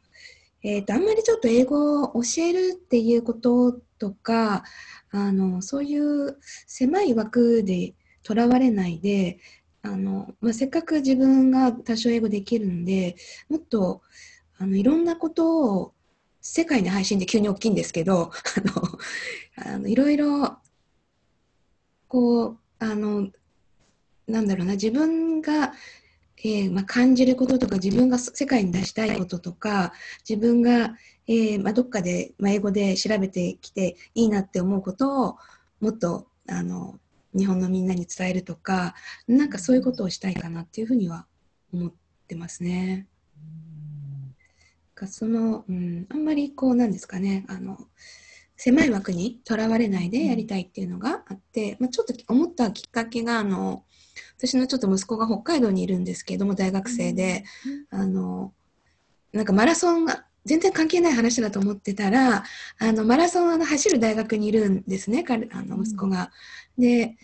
[0.67, 4.63] え、ー、と、あんまりちょっと英語を教えるっていうこととか、
[5.11, 7.93] あの、そういう狭い枠で
[8.23, 9.37] とらわれないで、
[9.83, 13.15] あの、まあ、せっかく自分が多少英語できるんで、
[13.47, 14.01] もっと、
[14.57, 15.93] あの、いろんなことを、
[16.41, 18.31] 世界に配信で急に大きいんですけど、
[19.57, 20.57] あの、あのいろいろ、
[22.07, 23.29] こう、あの、
[24.27, 25.73] なんだろうな、自分が
[26.45, 29.93] えーまあ、感じることとか自分が世界に出したいこととか
[30.29, 30.95] 自分が、
[31.27, 35.37] えーまあ、どっかで、まあ、英語で調べてきていいなって思うことを
[35.81, 36.99] もっとあの
[37.35, 38.93] 日本のみんなに伝えるとか
[39.27, 41.25] なんかそういうことをしたいかなっていうふうには
[41.73, 41.93] 思っ
[42.27, 43.07] てますね。
[44.93, 47.77] かその、うん、あんまりこうなんですかねあの
[48.55, 53.83] 狭い枠にとらわれないでやりたいっていうのがあって、まあ、ちょっと思ったきっかけがあの
[54.37, 57.43] 私のちょっと息子が北海道にいるんですけども大学生で、
[57.89, 58.53] あの
[59.31, 62.43] なんかマラソンが全然関係ない話だと思ってたら
[62.79, 66.31] あのマラソンあの走る大学にいるんですね彼あの息子が。
[66.77, 67.15] で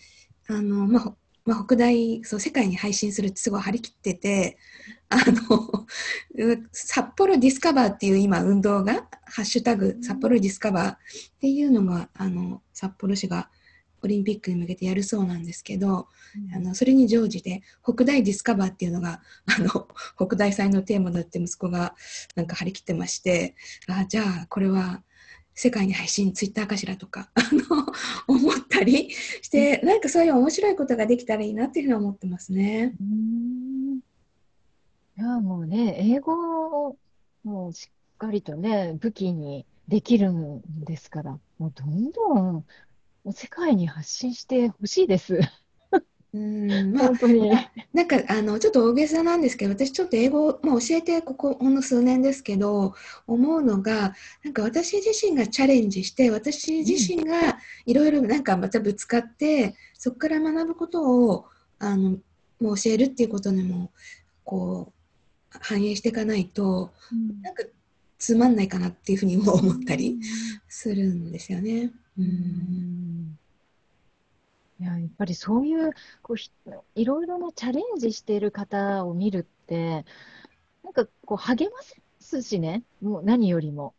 [0.48, 4.58] あの、まあまあ、北大そう世界に配信するってすごい張り切ってて
[5.08, 5.86] あの
[6.72, 10.98] 札幌ディスカバーっていう今運動が「ハッシュタグ札幌ディスカバー」っ
[11.40, 13.50] ていうのがあの札幌市が
[14.02, 16.08] オリンピックに向けてやるそうなんですけど、
[16.50, 21.94] うん、あのそれに乗じて北大ディスカバーっていうのが あの北大祭のテーマだって息子が
[22.34, 23.54] なんか張り切ってまして
[23.86, 25.02] あじゃあこれは
[25.54, 27.86] 世界に配信ツイッターかしらとか あの
[28.26, 32.94] 思ったりして、うん、なんかそういう面白いことができたらいいなっていうふうに思ってますね。
[33.00, 34.00] うん。
[35.18, 36.96] いやもうね英語を
[37.44, 42.64] もうしっかりとね武器にできるんですからもうどんどん
[43.30, 45.38] 世界に発信してほしいです。
[46.34, 47.50] うんまあ、本当に
[47.92, 52.94] なんかあのちょっと大げさなんですけど私ちょっと英語、まあ、教えてここほんの数年ですけど
[53.26, 61.44] 思うのがなんか私自身がチャレンジして私自身がいろいろなんかまたぶつかって、うん、そこから学ぶことを
[61.78, 62.16] あの
[62.60, 63.90] もう教えるっていうことにも
[64.42, 67.62] こう反映していかないと、うん、なんか
[68.18, 70.18] つまんないかなっていうふうにも思ったり
[70.66, 71.90] するんですよね。
[72.16, 73.38] うん。
[74.80, 75.92] いややっぱりそういう
[76.22, 76.50] こうひ
[76.94, 80.04] いろいろなチャレンジしている方を見るって
[80.84, 81.82] なんかこう励ま
[82.20, 82.84] すしね。
[83.02, 83.94] もう何よりも。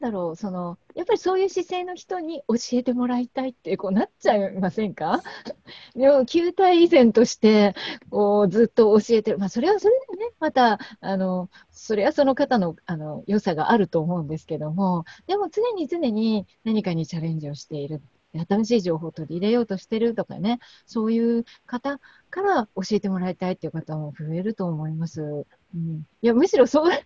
[0.00, 5.22] だろう、その、やっぱりそういう姿勢の人に教えてもらいたいってこうなっちゃいませんか？
[5.94, 7.74] でも、球体依然として、
[8.10, 9.38] こう、ずっと教えてる。
[9.38, 18.02] まあ、それはそれでね、また、あの、それはその方の、あの、良さがあると思うんですけども、でも常に常に何かにチャレンジをしている。
[18.48, 25.22] 新しい情報を取り入れようとしてるとかね、そういう方から教えてもらいたいっていう方も増えると思います。
[25.22, 27.02] うん、いや、むしろそう、 あ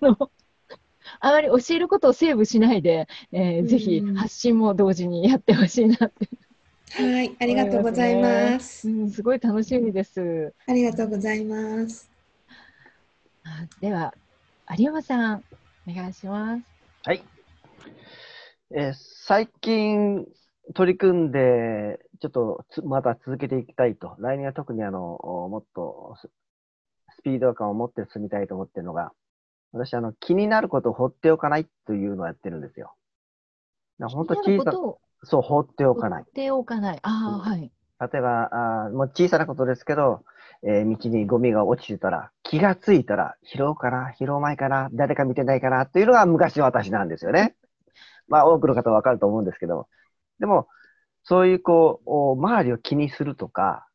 [0.00, 0.30] の、
[1.20, 6.28] あまり教えることをセーブしないで、えー、ぜひ発信も同時にやってほしいなって。
[6.90, 9.10] はい、ありがとうございます、うん。
[9.10, 10.54] すごい楽しみです。
[10.66, 12.10] ありがとうございます。
[13.44, 14.14] あでは、
[14.76, 15.44] 有山さん、
[15.86, 16.62] お願いします。
[17.04, 17.22] はい。
[18.70, 20.26] えー、最近
[20.74, 24.16] 取り組んで、ちょっとまた続けていきたいと。
[24.18, 26.16] 来年は特にあの、もっと
[27.18, 29.12] スピード感を持って進みたいと思っているのが、
[29.72, 32.94] 私、あの、気になることを放っておかないというのをやってるんですよ。
[34.00, 34.72] 本当小さ
[35.24, 36.22] そう、放っておかない。
[36.22, 36.98] 放っておかない。
[37.02, 37.72] ああ、はい。
[38.00, 38.48] 例えば、
[38.86, 40.22] あもう小さなことですけど、
[40.62, 47.56] えー、道にゴミが落ちてたら、気がついたら、拾おうかな、拾うまいかな、誰か見てないかな、っていうのが昔私なんですよね。
[48.28, 49.88] まあ、多くの方はわかると思うんですけど、
[50.38, 50.68] でも、
[51.24, 53.88] そういうこう、周りを気にするとか、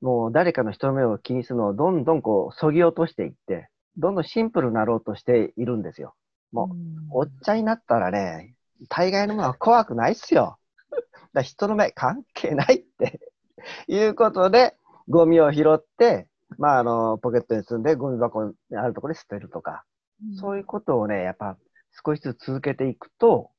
[0.00, 6.14] もう誰かの人の目を気にするのをどんどんこう、そぎ落としていって、どんどんシンプルになろうとしているんですよ。
[6.52, 6.70] も
[7.10, 8.54] う、おっちゃになったらね、
[8.88, 10.58] 大概のものは怖くないっすよ。
[11.32, 13.20] だ人の目関係ないって
[13.88, 14.76] いうことで、
[15.08, 16.28] ゴミを拾って、
[16.58, 19.84] まあ、あの、ポケットに積んで、ゴミ箱にあるところに捨てるとか、
[20.24, 21.56] うん、そういうことをね、やっぱ
[22.04, 23.50] 少しずつ続けていくと、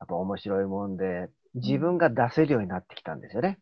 [0.00, 3.58] やっぱ面白いもんで、自分が出せるようになってきたんですよね。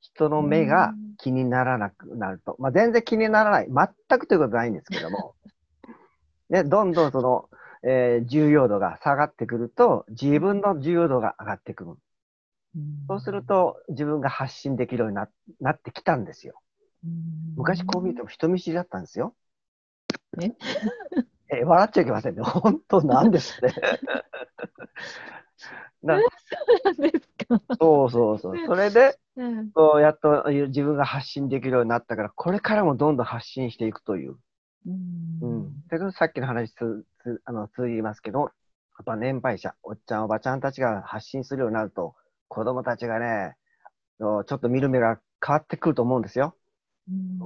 [0.00, 2.56] 人の目が気にならなくなると。
[2.58, 3.68] まあ、全然気にならない。
[3.68, 5.34] 全くということはないんですけども、
[6.50, 7.48] ね、どんどんその、
[7.82, 11.96] えー、重要度が下がってくると、自分の重要度が上がってくる。
[13.08, 15.28] そうすると、自分が発信できるようにな
[15.60, 16.60] なってきたんですよ。
[17.56, 19.34] 昔こう見ても人見知りだったんですよ。
[20.40, 20.52] え？
[21.60, 22.42] え笑っちゃいけませんね。
[22.42, 23.72] 本当なんですね。
[26.02, 26.26] なそう
[26.84, 27.60] なんですか。
[27.80, 28.56] そうそうそう。
[28.66, 34.36] それで、うん、そうやっと自分が発信できるようになったから、これからもどんどん発信していくという。
[34.86, 35.72] うん。
[35.90, 42.14] うん、さっきの話つつあの通じますけど、やっぱ年配者、おっちゃんおばちゃんたちが発信するようになると、
[42.48, 43.56] 子供たちがね、
[44.18, 46.56] ちょっと見る目が変わってくると思うんですよ。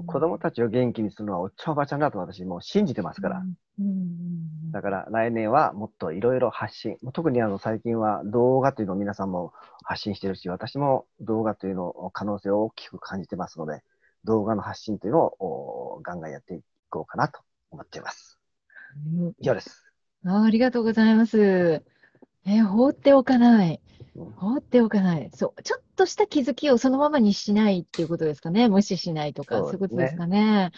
[0.07, 3.43] 子供たちを元気にするのはおっちゃんおばちゃんだと私もう信じてますから。
[4.73, 6.97] だから来年はもっといろいろ発信。
[7.13, 9.53] 特にあの最近は動画というのを皆さんも
[9.85, 13.83] 発信してるし、私も動画というのを可能性を大きく感じてますので、
[14.25, 16.61] 動画の発信というのをおガンガンやってい
[16.91, 17.41] こうかなと
[17.71, 18.39] 思っています。
[19.19, 19.85] うん以上です。
[20.25, 21.83] あありがとうございます。
[22.47, 23.81] えー放っておかない
[24.17, 24.31] うん。
[24.33, 25.31] 放っておかない。
[25.35, 25.63] そう。
[25.63, 28.69] ちょっとした気づきをそのままにしないっていうことですかね。
[28.69, 30.73] 無視しないとか、そうそういうことですかね。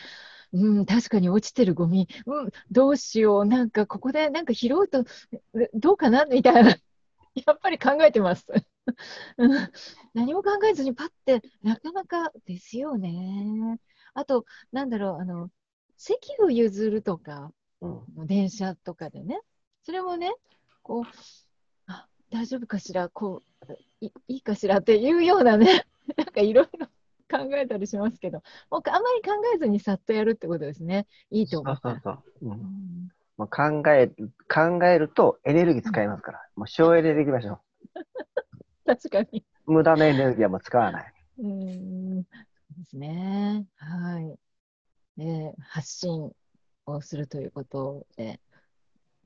[0.53, 3.45] うん、確かに落ちてるゴミ、うん、どうしよう。
[3.45, 5.05] なんか、ここでなんか拾うと、
[5.61, 6.27] えどうかな？
[6.27, 6.71] みたいな。
[7.35, 8.47] やっぱり考えてます。
[9.39, 9.71] うん
[10.13, 13.81] 何も考えずにパッて、なかなかですよね。
[14.13, 15.51] あと、なんだろう、あの、
[15.97, 17.89] 席を譲るとか、う
[18.23, 18.27] ん。
[18.27, 19.41] 電車とかでね、
[19.83, 20.33] それもね、
[20.83, 21.11] こう、あ、
[22.35, 24.79] 大丈夫かしら、こう、いいいかしら？
[24.79, 25.87] っていうようなね、
[26.19, 26.87] なんかいろいろ
[27.31, 31.07] 考えたりしますけど、もうあんまり考えずにさっとやるってことですね。
[31.31, 31.77] いいと思う。
[31.77, 32.25] そうそうそう。
[32.43, 32.51] う。
[32.51, 37.61] うんんまあ、考える、考えるとエネルギー使いますから、もう省エネでいきましょ
[38.85, 39.45] 確かに。
[39.67, 39.73] う。
[39.73, 41.15] 無駄なエネルギーはもう使わない。
[41.39, 42.31] うん、そ
[42.77, 43.65] うですね。
[43.77, 44.39] はい。
[45.17, 46.33] で、発信
[46.87, 48.41] をするということで、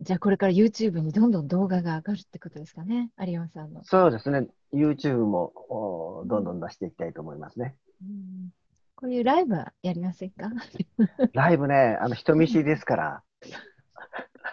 [0.01, 3.83] じゃあこれから YouTube にどんどん動画が上がるってことですかね、有山さんの。
[3.85, 4.47] そうですね。
[4.73, 7.75] YouTube もおどんどん出していきたいと思いますね。
[8.03, 8.51] うん
[8.95, 10.51] こういうライブはやりませんか？
[11.33, 13.23] ライブね、あの人見知りですから。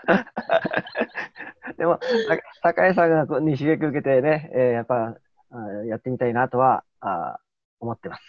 [1.78, 2.00] でも、
[2.64, 5.16] さ酒井さんがこうに刺激を受けてね、えーやっぱ
[5.52, 7.40] あやってみたいなとはあ
[7.80, 8.22] 思ってます。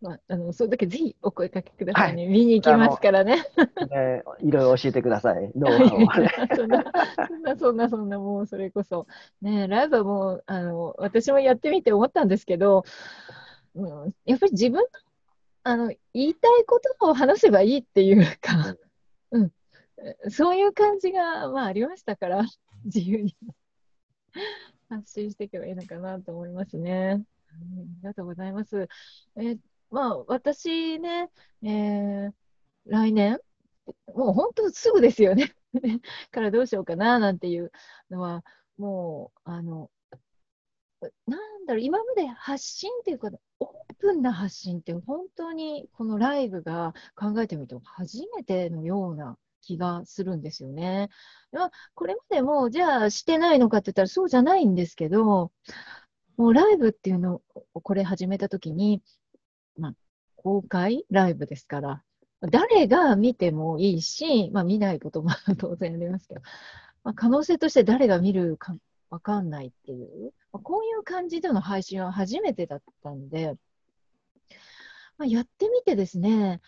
[0.00, 2.26] まあ、あの、その時ぜひお声かけくださいね。
[2.26, 3.44] 見に行きますからね。
[3.92, 5.52] えーいろいろ教えてください。
[5.54, 6.56] ノウハウをね。
[6.56, 6.84] そんな、
[7.28, 9.06] そんな、そんな、そんな、もうそれこそ。
[9.42, 12.84] ね、ライブはもう、あの、私もやってみて思ったんですけど、
[13.74, 14.86] うん、やっぱり自分の、
[15.64, 18.76] あの、言いたいことを話せばいいっていうか、
[19.32, 19.52] うん、
[20.30, 22.42] そういう感じが、まあ、ありましたから、
[22.86, 23.36] 自由に
[24.88, 27.16] 発信していけばいいのかなと思いますね。
[27.16, 27.54] うんあ
[28.02, 28.88] りがとうございます。
[29.36, 29.56] え
[29.90, 31.30] まあ、私ね、
[31.62, 32.32] えー
[32.86, 33.38] 来年、
[34.14, 35.54] もう本当すぐですよね。
[36.32, 37.72] からどうしようかななんていう
[38.10, 38.44] のは、
[38.78, 39.90] もう、あの、
[41.26, 43.30] なんだろう、今まで発信っていうか、
[43.60, 51.08] オープンな発信って本当にこのライブが考えてみると初めてのような気がするんですよね。
[51.52, 55.52] まあ、これまでも、じゃあしてないのかって言ったらそうじゃないんですけど、
[56.36, 57.42] もうライブっていうの
[57.74, 59.02] をこれ始めたときに、
[59.80, 59.94] まあ、
[60.36, 62.02] 公開ライブですから、
[62.50, 66.40] 誰が見てもいいし、まあ見ないことも当然ありますけど、
[67.04, 68.76] まあ、可能性として誰が見るか
[69.10, 73.56] わかんないっていう、まあ、こういう感じでの配信は初めてだったんで、
[75.18, 76.60] まあ、やってみてですね、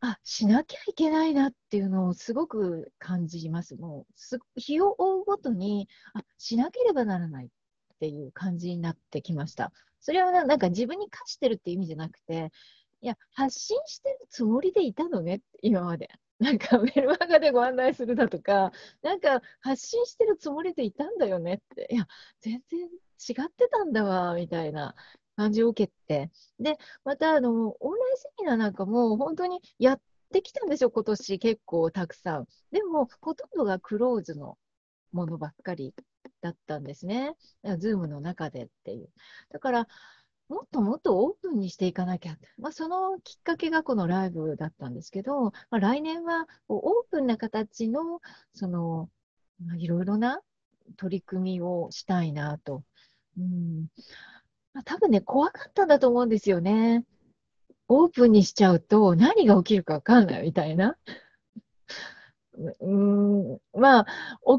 [0.00, 3.76] あ、しなきゃいけないなっていうのをすごく感じます。
[3.76, 7.50] もうす、日を追うごとに、あ、しなければならない
[7.94, 9.72] っていう感じになってきました。
[10.00, 12.50] それはなんか自分に課してるって意味じゃなくて、
[13.00, 16.08] いや、発信してるつもりでいたのね、今まで。
[16.40, 18.72] なんかメルマガでご案内するだとか、
[19.02, 22.06] なんか発信してるつもりでいたんだよねって、いや、
[22.40, 24.94] 全然違ってたんだわ、みたいな
[25.36, 26.30] 感じを受けて。
[26.58, 30.00] で、また、あの、オンラインセミナーなんかも本当にやっ
[30.32, 32.46] てきたんですよ、今年結構たくさん。
[32.72, 34.58] でも、ほとんどがクローズの
[35.12, 35.94] ものばっかり
[36.40, 37.36] だったんですね。
[37.78, 39.10] ズームの中でっていう。
[39.50, 39.88] だから、
[40.48, 42.36] もっともっとオープンにしていかなきゃ。
[42.58, 48.20] まあ、そのきっかけがこのライブだったんですけど、まあ、来年はオープンな形の、
[48.52, 49.08] その、
[49.64, 50.40] まあ、いろいろな
[50.96, 52.84] 取り組みをしたいなと。
[53.38, 53.86] うん。
[54.74, 57.04] まあ、多分ね、怖かったんだと思うんですよね。
[57.88, 60.96] オープンにしちゃうと何が起きるかわかんないみたいな。
[62.80, 64.06] うん、まあ、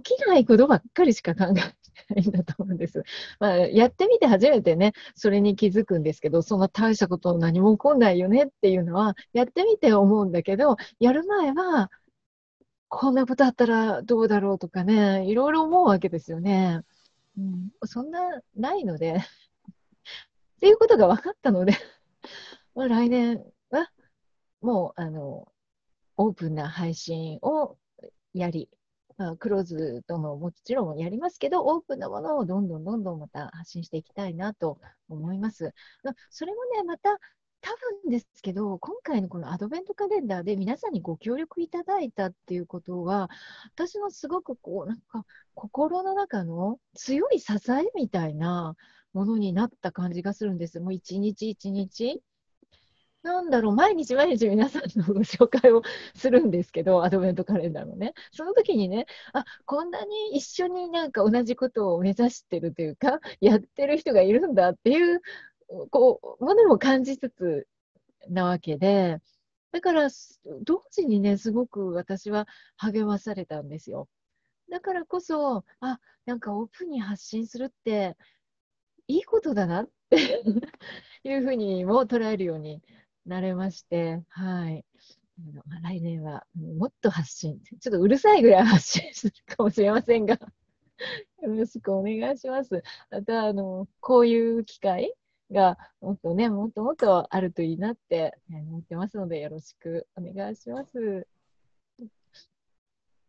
[0.03, 3.03] 起きないことばっかりしか考えないんだと思うんです。
[3.39, 11.89] まあ、やってみて初めてね、それに気づくんですけど、そんな大したこと何も起こんないよねっていうのは、やってみて思うんだけど、やる前は、
[12.89, 16.81] こんなことあったらどうだろうとかね、いろいろ思うわけですよね。
[17.37, 19.15] うん、そんな、ないので、
[20.57, 21.73] っていうことが分かったので、
[22.75, 23.91] まあ、来年は、
[24.61, 25.51] もう、あの、
[26.17, 27.77] オープンな配信を
[28.35, 28.69] やり、
[29.17, 34.79] まあ、クローズとももちろんやりますけど、オープンなものをどんどんどんどんまた発信していきたいなと
[35.09, 35.73] 思います。
[36.29, 37.17] それもね、また
[37.61, 37.69] 多
[38.03, 43.29] 分ですけど、今回のこのアドベントカレンダーで皆さんにご協力いただいたっていうことは、
[43.73, 48.75] 私のすごくこう、なんか心の中の強い支えみたいな
[49.13, 50.81] ものになった感じがするんです。
[50.81, 52.21] もう一日一日。
[53.25, 55.81] なんだろう、毎日毎日皆さんのご紹介を
[56.13, 58.13] するんですけど、 アドベントカレンダーのね。
[58.31, 65.21] その時にね、あ、こんなに一緒になんか同じことを目指してるというか、 やってる人がいるんだっていう、
[65.89, 67.67] こう、ものも感じつつ、
[68.29, 69.19] なわけで、
[69.71, 70.09] だから、
[70.63, 72.47] 同時にね、すごく私は
[72.77, 74.07] 励まされたんですよ。
[74.69, 78.17] だからこそ、あ、なんかオープンに発信するって
[79.07, 80.43] いいことだなって
[81.23, 82.81] いうふうにも捉えるように
[83.25, 84.85] なれまして、はい。
[85.83, 90.39] 来年はもっと発信、ちょっとうるさいぐらい発信するかもしれませんが、
[91.41, 92.83] よろしくお願いします。
[93.09, 95.13] また、あの、こういう機会
[95.51, 101.27] がもっとね、もっともっとあるといいなって思ってますので、よろしくお願いします。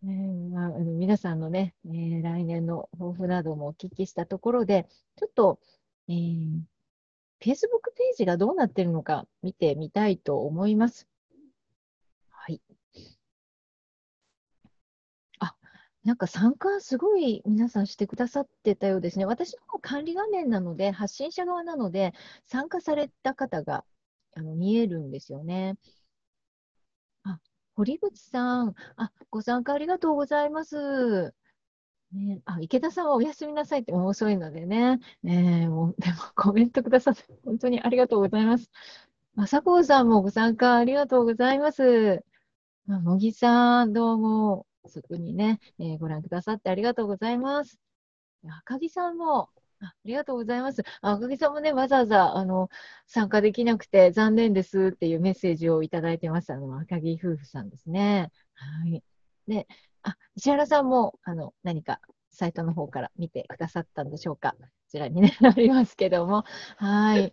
[0.04, 4.86] えーまあ、あの皆さんのね、えー来年の抱負などもお聞きしたところで、
[5.16, 5.58] ちょっと、
[6.08, 6.60] えー
[7.40, 11.06] Facebook ページがどうなってるのか見てみたいと思います。
[12.30, 12.60] はい。
[15.38, 15.54] あ、
[16.04, 19.26] なんか参加すごい皆さんしてくださってたようですね。
[19.26, 22.12] 私の方管理画面なので、発信者側なので、
[22.46, 23.84] 参加された方が
[24.34, 25.76] あの見えるんですよね。
[27.24, 27.38] あ、
[27.74, 31.34] 堀口さん、あ、ご参加ありがとうございます。
[32.12, 34.98] ね、あ、池田さんはおやすみなさいってもう遅いのでね。
[35.22, 38.70] ねえもう、でもコメントくださって本当にありがとうございます。
[39.36, 42.24] 朝子さんもご参加ありがとうございます。
[42.88, 47.78] あ茂木さん、どうも、すぐにね、えーご覧くださってありがとうございます。
[48.60, 49.50] 赤木さんも、
[49.80, 50.82] あありがとうございます。
[51.02, 52.70] あ赤木さんもね、わざわざ、あの、
[53.06, 56.52] 参加できなくて残念ですっていうメッセージをいただいてます。
[56.52, 58.30] あの、赤木夫婦さんですね。
[58.54, 59.02] はい。
[59.48, 59.66] で、
[60.06, 62.00] あ、石原さんも、あの、何か
[62.30, 64.52] サイトの方から見てくださったんでしょうか？
[64.58, 66.44] こちらにね、ありますけども。
[66.76, 67.32] はい。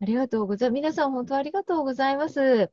[0.00, 0.74] ありがとうございます。
[0.74, 2.70] 皆さん、本当ありがとうございます。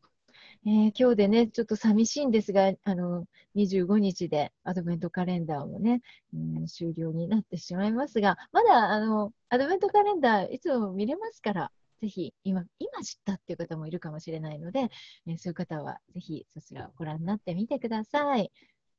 [0.66, 3.26] えー今日でね、ちょっと寂しいんですが、あの、
[3.56, 6.02] 25日でアドベントカレンダーもね、
[6.34, 11.72] うん終了になってしまいますが、まだ、あの、アドベントカレンダーいつも見れますから、
[12.02, 14.90] ぜひ、今、今知ったっていう方もいるかもしれないので、
[15.28, 18.52] えーそういう方は、ぜひ、そちらをご覧になってみてください。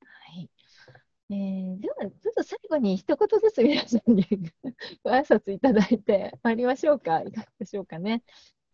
[0.05, 0.51] はい。
[1.31, 4.25] えーでは、ちょっと最後に一言ずつ皆さんに
[5.03, 7.21] ご挨拶いただいて まいりましょうか。
[7.23, 8.23] いかがでしょうかね。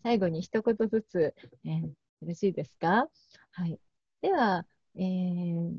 [0.03, 1.81] 最後に一言ずつ、えー
[2.21, 3.09] よろしいですか？
[3.53, 3.79] はい。
[4.23, 4.67] では、
[4.97, 5.79] えー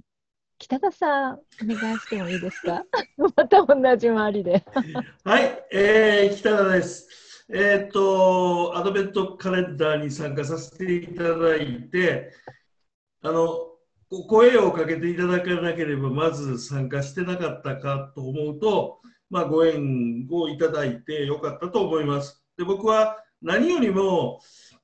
[0.57, 2.85] 北田さん、お願いしてもいいですか？
[3.17, 4.63] また同じ回りで。
[5.23, 7.45] はい、えー、北田です。
[7.51, 12.31] えっ、と、アドベントカレンダーに参加させていただいて、
[13.21, 13.78] あの、
[14.11, 22.43] お声をかけていただかなければ、まず参加してなかったかと思うと、まあ、ご縁をいただいてよかったと思います。
[22.57, 24.41] で、僕は何よりも、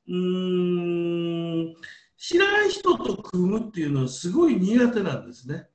[0.07, 1.75] うーん、
[2.17, 5.67] 知らない人と組むっていうのはすごい苦手なんですね。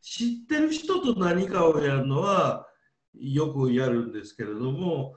[0.00, 2.66] 知ってる人と何かをやるのは、
[3.14, 5.14] よくやるんですけれども、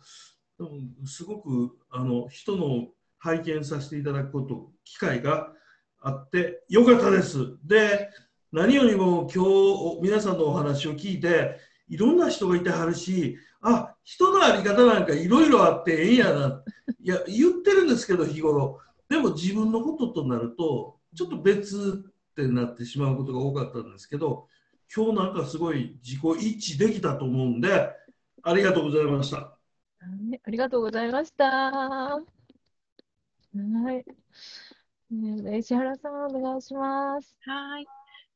[0.60, 0.72] でも
[1.06, 5.54] すごくあの人の拝見させていただくこと、機会が
[6.00, 7.58] あってよかったです。
[7.64, 8.10] で、
[8.52, 11.58] 何よりも今日皆さんのお話を聞いて、
[11.90, 16.64] いろんな人がいてはるし、あ人の在り方なんかいろいろあってええんやな。
[17.02, 18.80] いや、言ってるんですけど、日頃。
[19.10, 24.48] でも自分のこととなると、ちょっと別ってなってしまうことが多かったんですけど、
[24.96, 27.90] 今日なんかすごい自己一致できたと思うんで、
[28.44, 29.58] ありがとうございました。
[30.00, 31.46] ありがとうございました。
[31.46, 32.22] は
[33.94, 34.06] い。
[35.12, 37.36] ね石原さん、お願いします。
[37.46, 37.86] はい。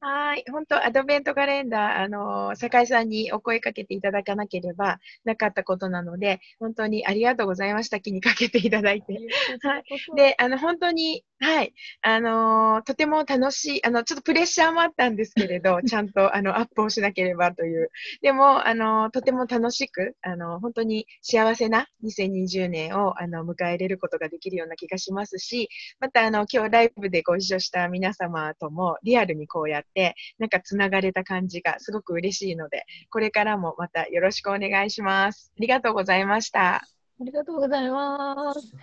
[0.03, 0.43] はい。
[0.51, 7.99] 本当、アドベントカレンダー、あの、酒井さんにお声かけていただかなければなかったことなので、本当にありがとうございました。
[7.99, 9.13] 気にかけていただいて。
[9.13, 9.83] はい
[10.15, 11.73] で、あの、本当に、はい、
[12.03, 17.89] あのーとても楽しい、あの、ちょっとプレッシャーもあったんですけれど、 ちゃんと、あの、アップをしなければという。
[18.21, 25.67] でも、あのーとても楽しく、あの、本当に幸せな2020年を、あの、迎え入れることができるような気がしますし、
[25.99, 35.51] また、あの、今日ライブでご一緒した皆様とも、リアルにこうやって、なんかつながれた感じがすごく嬉しいので、これからもまたよろしくお願いします。
[35.57, 36.75] ありがとうございました。
[36.75, 38.75] ありがとうございます。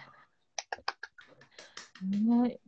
[1.99, 2.61] はい。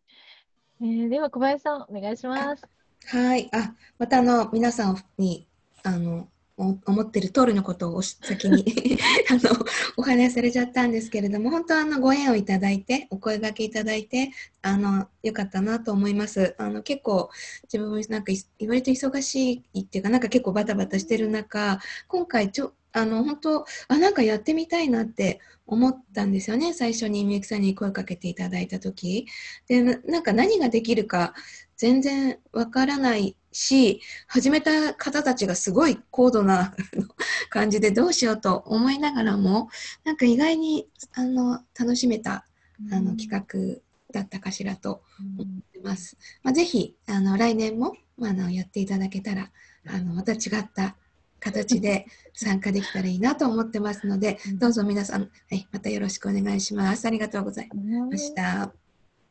[0.83, 2.66] えーでは、小林さん、お願いします。
[3.07, 3.49] はい。
[3.53, 5.47] あ、またあの、皆さんに、
[5.85, 8.64] あの、思ってる通りのことを先に
[9.31, 9.66] あの
[9.97, 17.31] お話しされちゃったんですけれども本当あのご縁をいただいてお声掛けいただいてあのよかったなと思いますあの結構
[17.62, 18.33] 自分もなんか
[18.68, 26.72] 割と忙しいっていうかなんか結構バタバタしてる中今回ちょあの本当あなんかやってみたいなって思ったんですよね。
[26.72, 29.26] 最初にみゆきさんに声かけていただいた時。
[29.68, 31.34] でななんか何ができるか
[31.76, 36.74] 全然わからないし始めた方たちがすごい高度な
[37.49, 39.70] 感じでどうしようと思いながらも
[40.05, 42.47] なんか意外にあの楽しめた
[42.93, 43.80] あの企画
[44.12, 45.03] だったかしらと
[45.38, 46.16] 思ってます。
[46.43, 49.51] まあ、ぜひあの来年もあのやっていただけたら
[49.86, 50.97] あのまた違った
[51.38, 52.07] 形で
[52.45, 57.07] 参加できたらいいなと思ってますので、どうぞ皆さん、はい、またよろしくお願いします。
[57.07, 58.62] ありがとうございました。
[58.62, 58.72] あ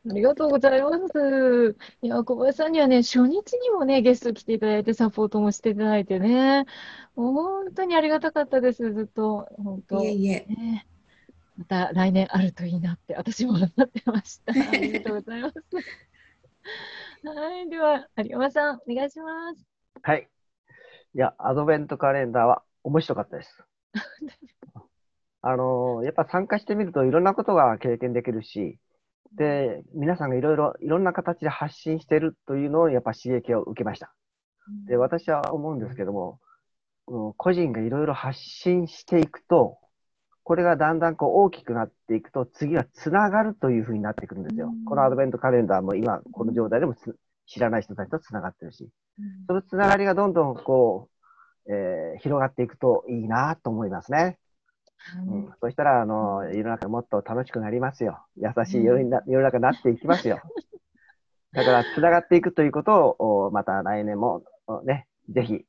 [0.04, 1.76] りがとうございます。
[2.02, 6.66] いや、小林さんにはね、初日にもね、ゲスト来ていただいて、サポートもしていただいてね、
[7.16, 9.48] 本当にありがたかったです、ずっと。
[9.56, 10.04] 本当。
[10.04, 10.46] いえいえ。
[10.48, 10.86] ね、
[11.58, 14.52] また来年あるといいなって、私も思ってました。
[14.72, 15.54] ありがとうございます。
[17.24, 19.66] はい、では、有山さん、お願いします。
[20.00, 20.28] はい。
[21.12, 23.64] いや、アドベントカレンダーは面白かったです。
[25.42, 28.78] あのー、やっぱ参加してみるといろんなことが経験できるし、
[29.36, 34.12] で、皆さんがいろいろ、いろんな形で発信してるというのをやっぱ刺激を受けました。
[34.86, 36.40] で、私は思うんですけども、
[37.36, 39.78] 個人がいろいろ発信していくと、
[40.42, 44.70] これがだんだんこう大きくなっていくと、次はつながるというふうになってくるんですよ。
[44.86, 46.94] このアドベントカレンダーも今、この状態でも
[47.46, 48.88] 知らない人たちとつながってるし、
[49.46, 51.19] そのつながりがどんどんこう、
[51.68, 54.38] えー、広がっていくといいなと思いますね。
[55.26, 58.18] うん、そしたら、あの、世の中もっと楽しくなりますよ。
[58.36, 60.40] 優しい世の世の中になっていきますよ。
[61.52, 64.42] だから、つながっていくということを、また来年も、
[64.84, 65.64] ね、ぜひ、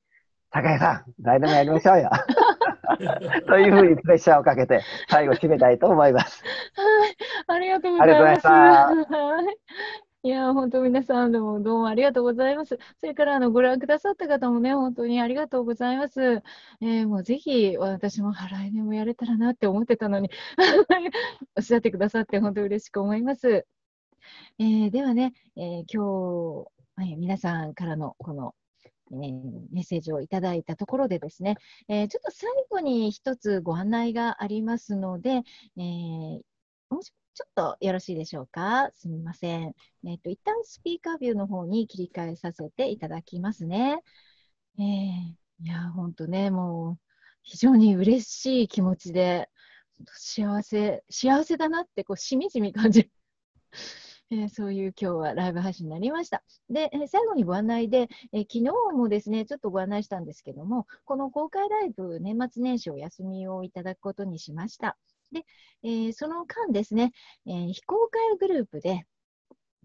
[0.51, 2.09] 高谷さん、来年もやりましょうよ。
[3.47, 6.43] というふうにプレッシャーをかけて、最後締めたいと思います。
[7.47, 8.47] はい、ありがとうございます。
[8.47, 9.39] は
[10.24, 10.30] い。
[10.30, 12.78] や、本当皆さんどうもどうもありがとうございます。
[12.99, 16.22] それからあのご覧くださった方もね、本当にありがとうございます。
[16.82, 20.30] えー、もうぜひ私も来年もやれたらなって思ってたのに
[21.57, 23.65] おっしゃってくださって本当嬉しく思います。
[24.59, 26.65] えー、ではね、えー、今
[26.97, 28.55] 日、え皆さんからのこの
[29.13, 29.17] え、
[29.72, 31.57] メッセージをいただいたところでですね、
[31.89, 35.41] えー、ちょっと最後に一つご案内がありますので、
[35.78, 36.41] えー、
[36.89, 38.91] もしちょっとよろしいでしょうか？
[38.95, 39.73] すみません。
[40.05, 43.99] えっ、と、一旦スピーカービューの方に切り替えさせていただきますね。
[44.77, 46.99] えいや、本当ね、もう
[47.43, 49.49] 非常に嬉しい気持ちで、
[50.07, 53.11] 幸せ、幸せだなってこうしみじみ感じる。
[54.32, 56.43] えー、そういう今日はライブ配信になりました。
[56.69, 64.97] で、えー、最後にご案内で、えー、昨日もですね、ちょっとご案内したんですけども、この公開ライブ、年末年始お休みをいただくことにしました。
[65.32, 65.45] で、
[65.84, 67.11] えその間ですね、
[67.45, 69.05] え非公開グループで、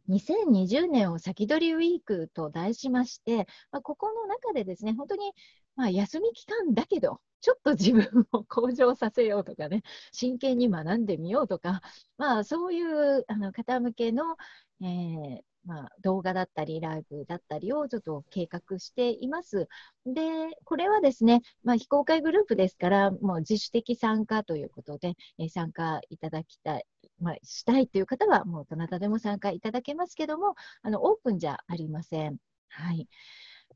[0.09, 5.33] 2020年を先取りウィークと題しまして、まあ、ここの中でですね、本当に、
[5.75, 9.83] まあ、休み期間だけど、ちょっと自分を向上させようとかね、
[10.13, 11.83] 真剣に学んでみようとか、
[12.19, 14.37] まあ、そういうあの方向けの、
[14.81, 19.69] えー、まあ、動画だったり、ライブだったりをちょっと計画しています。
[20.07, 20.23] で、
[20.65, 26.87] これはですね、まあ、非公開グループですから、もう自主的参加ということで、え、参加いただきたい、
[27.21, 32.39] まあ、したいという方は、もうどなたでも参加いただけますけども、あの、オープンじゃありません。
[32.69, 33.09] はい。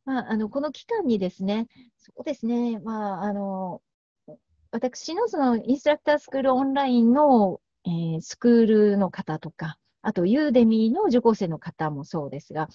[0.05, 1.67] まあ、あの、この期間にですね、
[1.99, 3.83] そうですね、まあ、あの、
[4.73, 12.69] 私のそのインストラクタースクールオンラインの、えー、スクールの方とか、あと、ユーデミーの受講生の方もそうですが、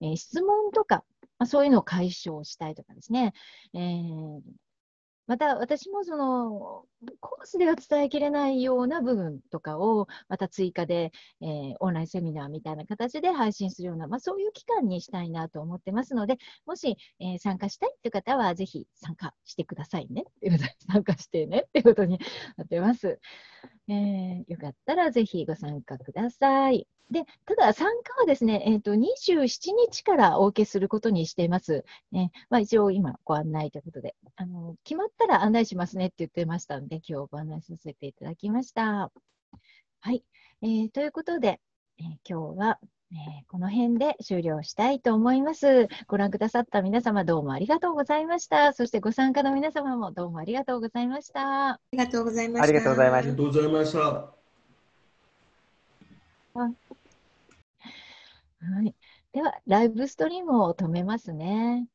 [0.00, 1.04] えー、質問とか、
[1.38, 3.32] まあ、そういうのを解消したいとかですね、
[3.74, 4.40] えー、
[5.26, 6.84] また私もその
[7.20, 20.58] コースでは伝えきれないような部分とかをまた追加で、えー、オンラインセミナーみたいな形で配信するような、まあ、そういう期間にしたいなと思ってますので、もし、えー、参加したいという方はぜひ参加してくださいねとで、
[20.92, 22.18] 参加してねっていうことに
[22.56, 23.20] なってます。
[23.88, 26.86] えー、よかったらぜひご参加ください。
[27.10, 31.84] で、ただ参加はですね、えっ、ー、と、27日からお受けすることにしています。
[32.10, 39.12] ね、まあ一応今ご案内ということで、あの、決まったら案内しますねって言ってましたので、今日ご案内させていただきました。
[40.00, 40.24] はい。
[40.62, 41.60] えー、ということで、
[41.98, 42.78] えー、今日は、
[43.12, 45.88] えー、この辺で終了したいと思います。
[46.06, 48.72] ご覧くださった皆様どうもありがとうございました。
[48.72, 51.72] そしてご参加の皆様もどうもありがとうございました。
[51.72, 52.64] ありがとうございました。
[52.64, 53.28] ありがとうございました。
[53.28, 53.98] ありがとうございました。
[58.64, 58.94] はい。
[59.32, 61.88] では、ライブストリームを止めますね。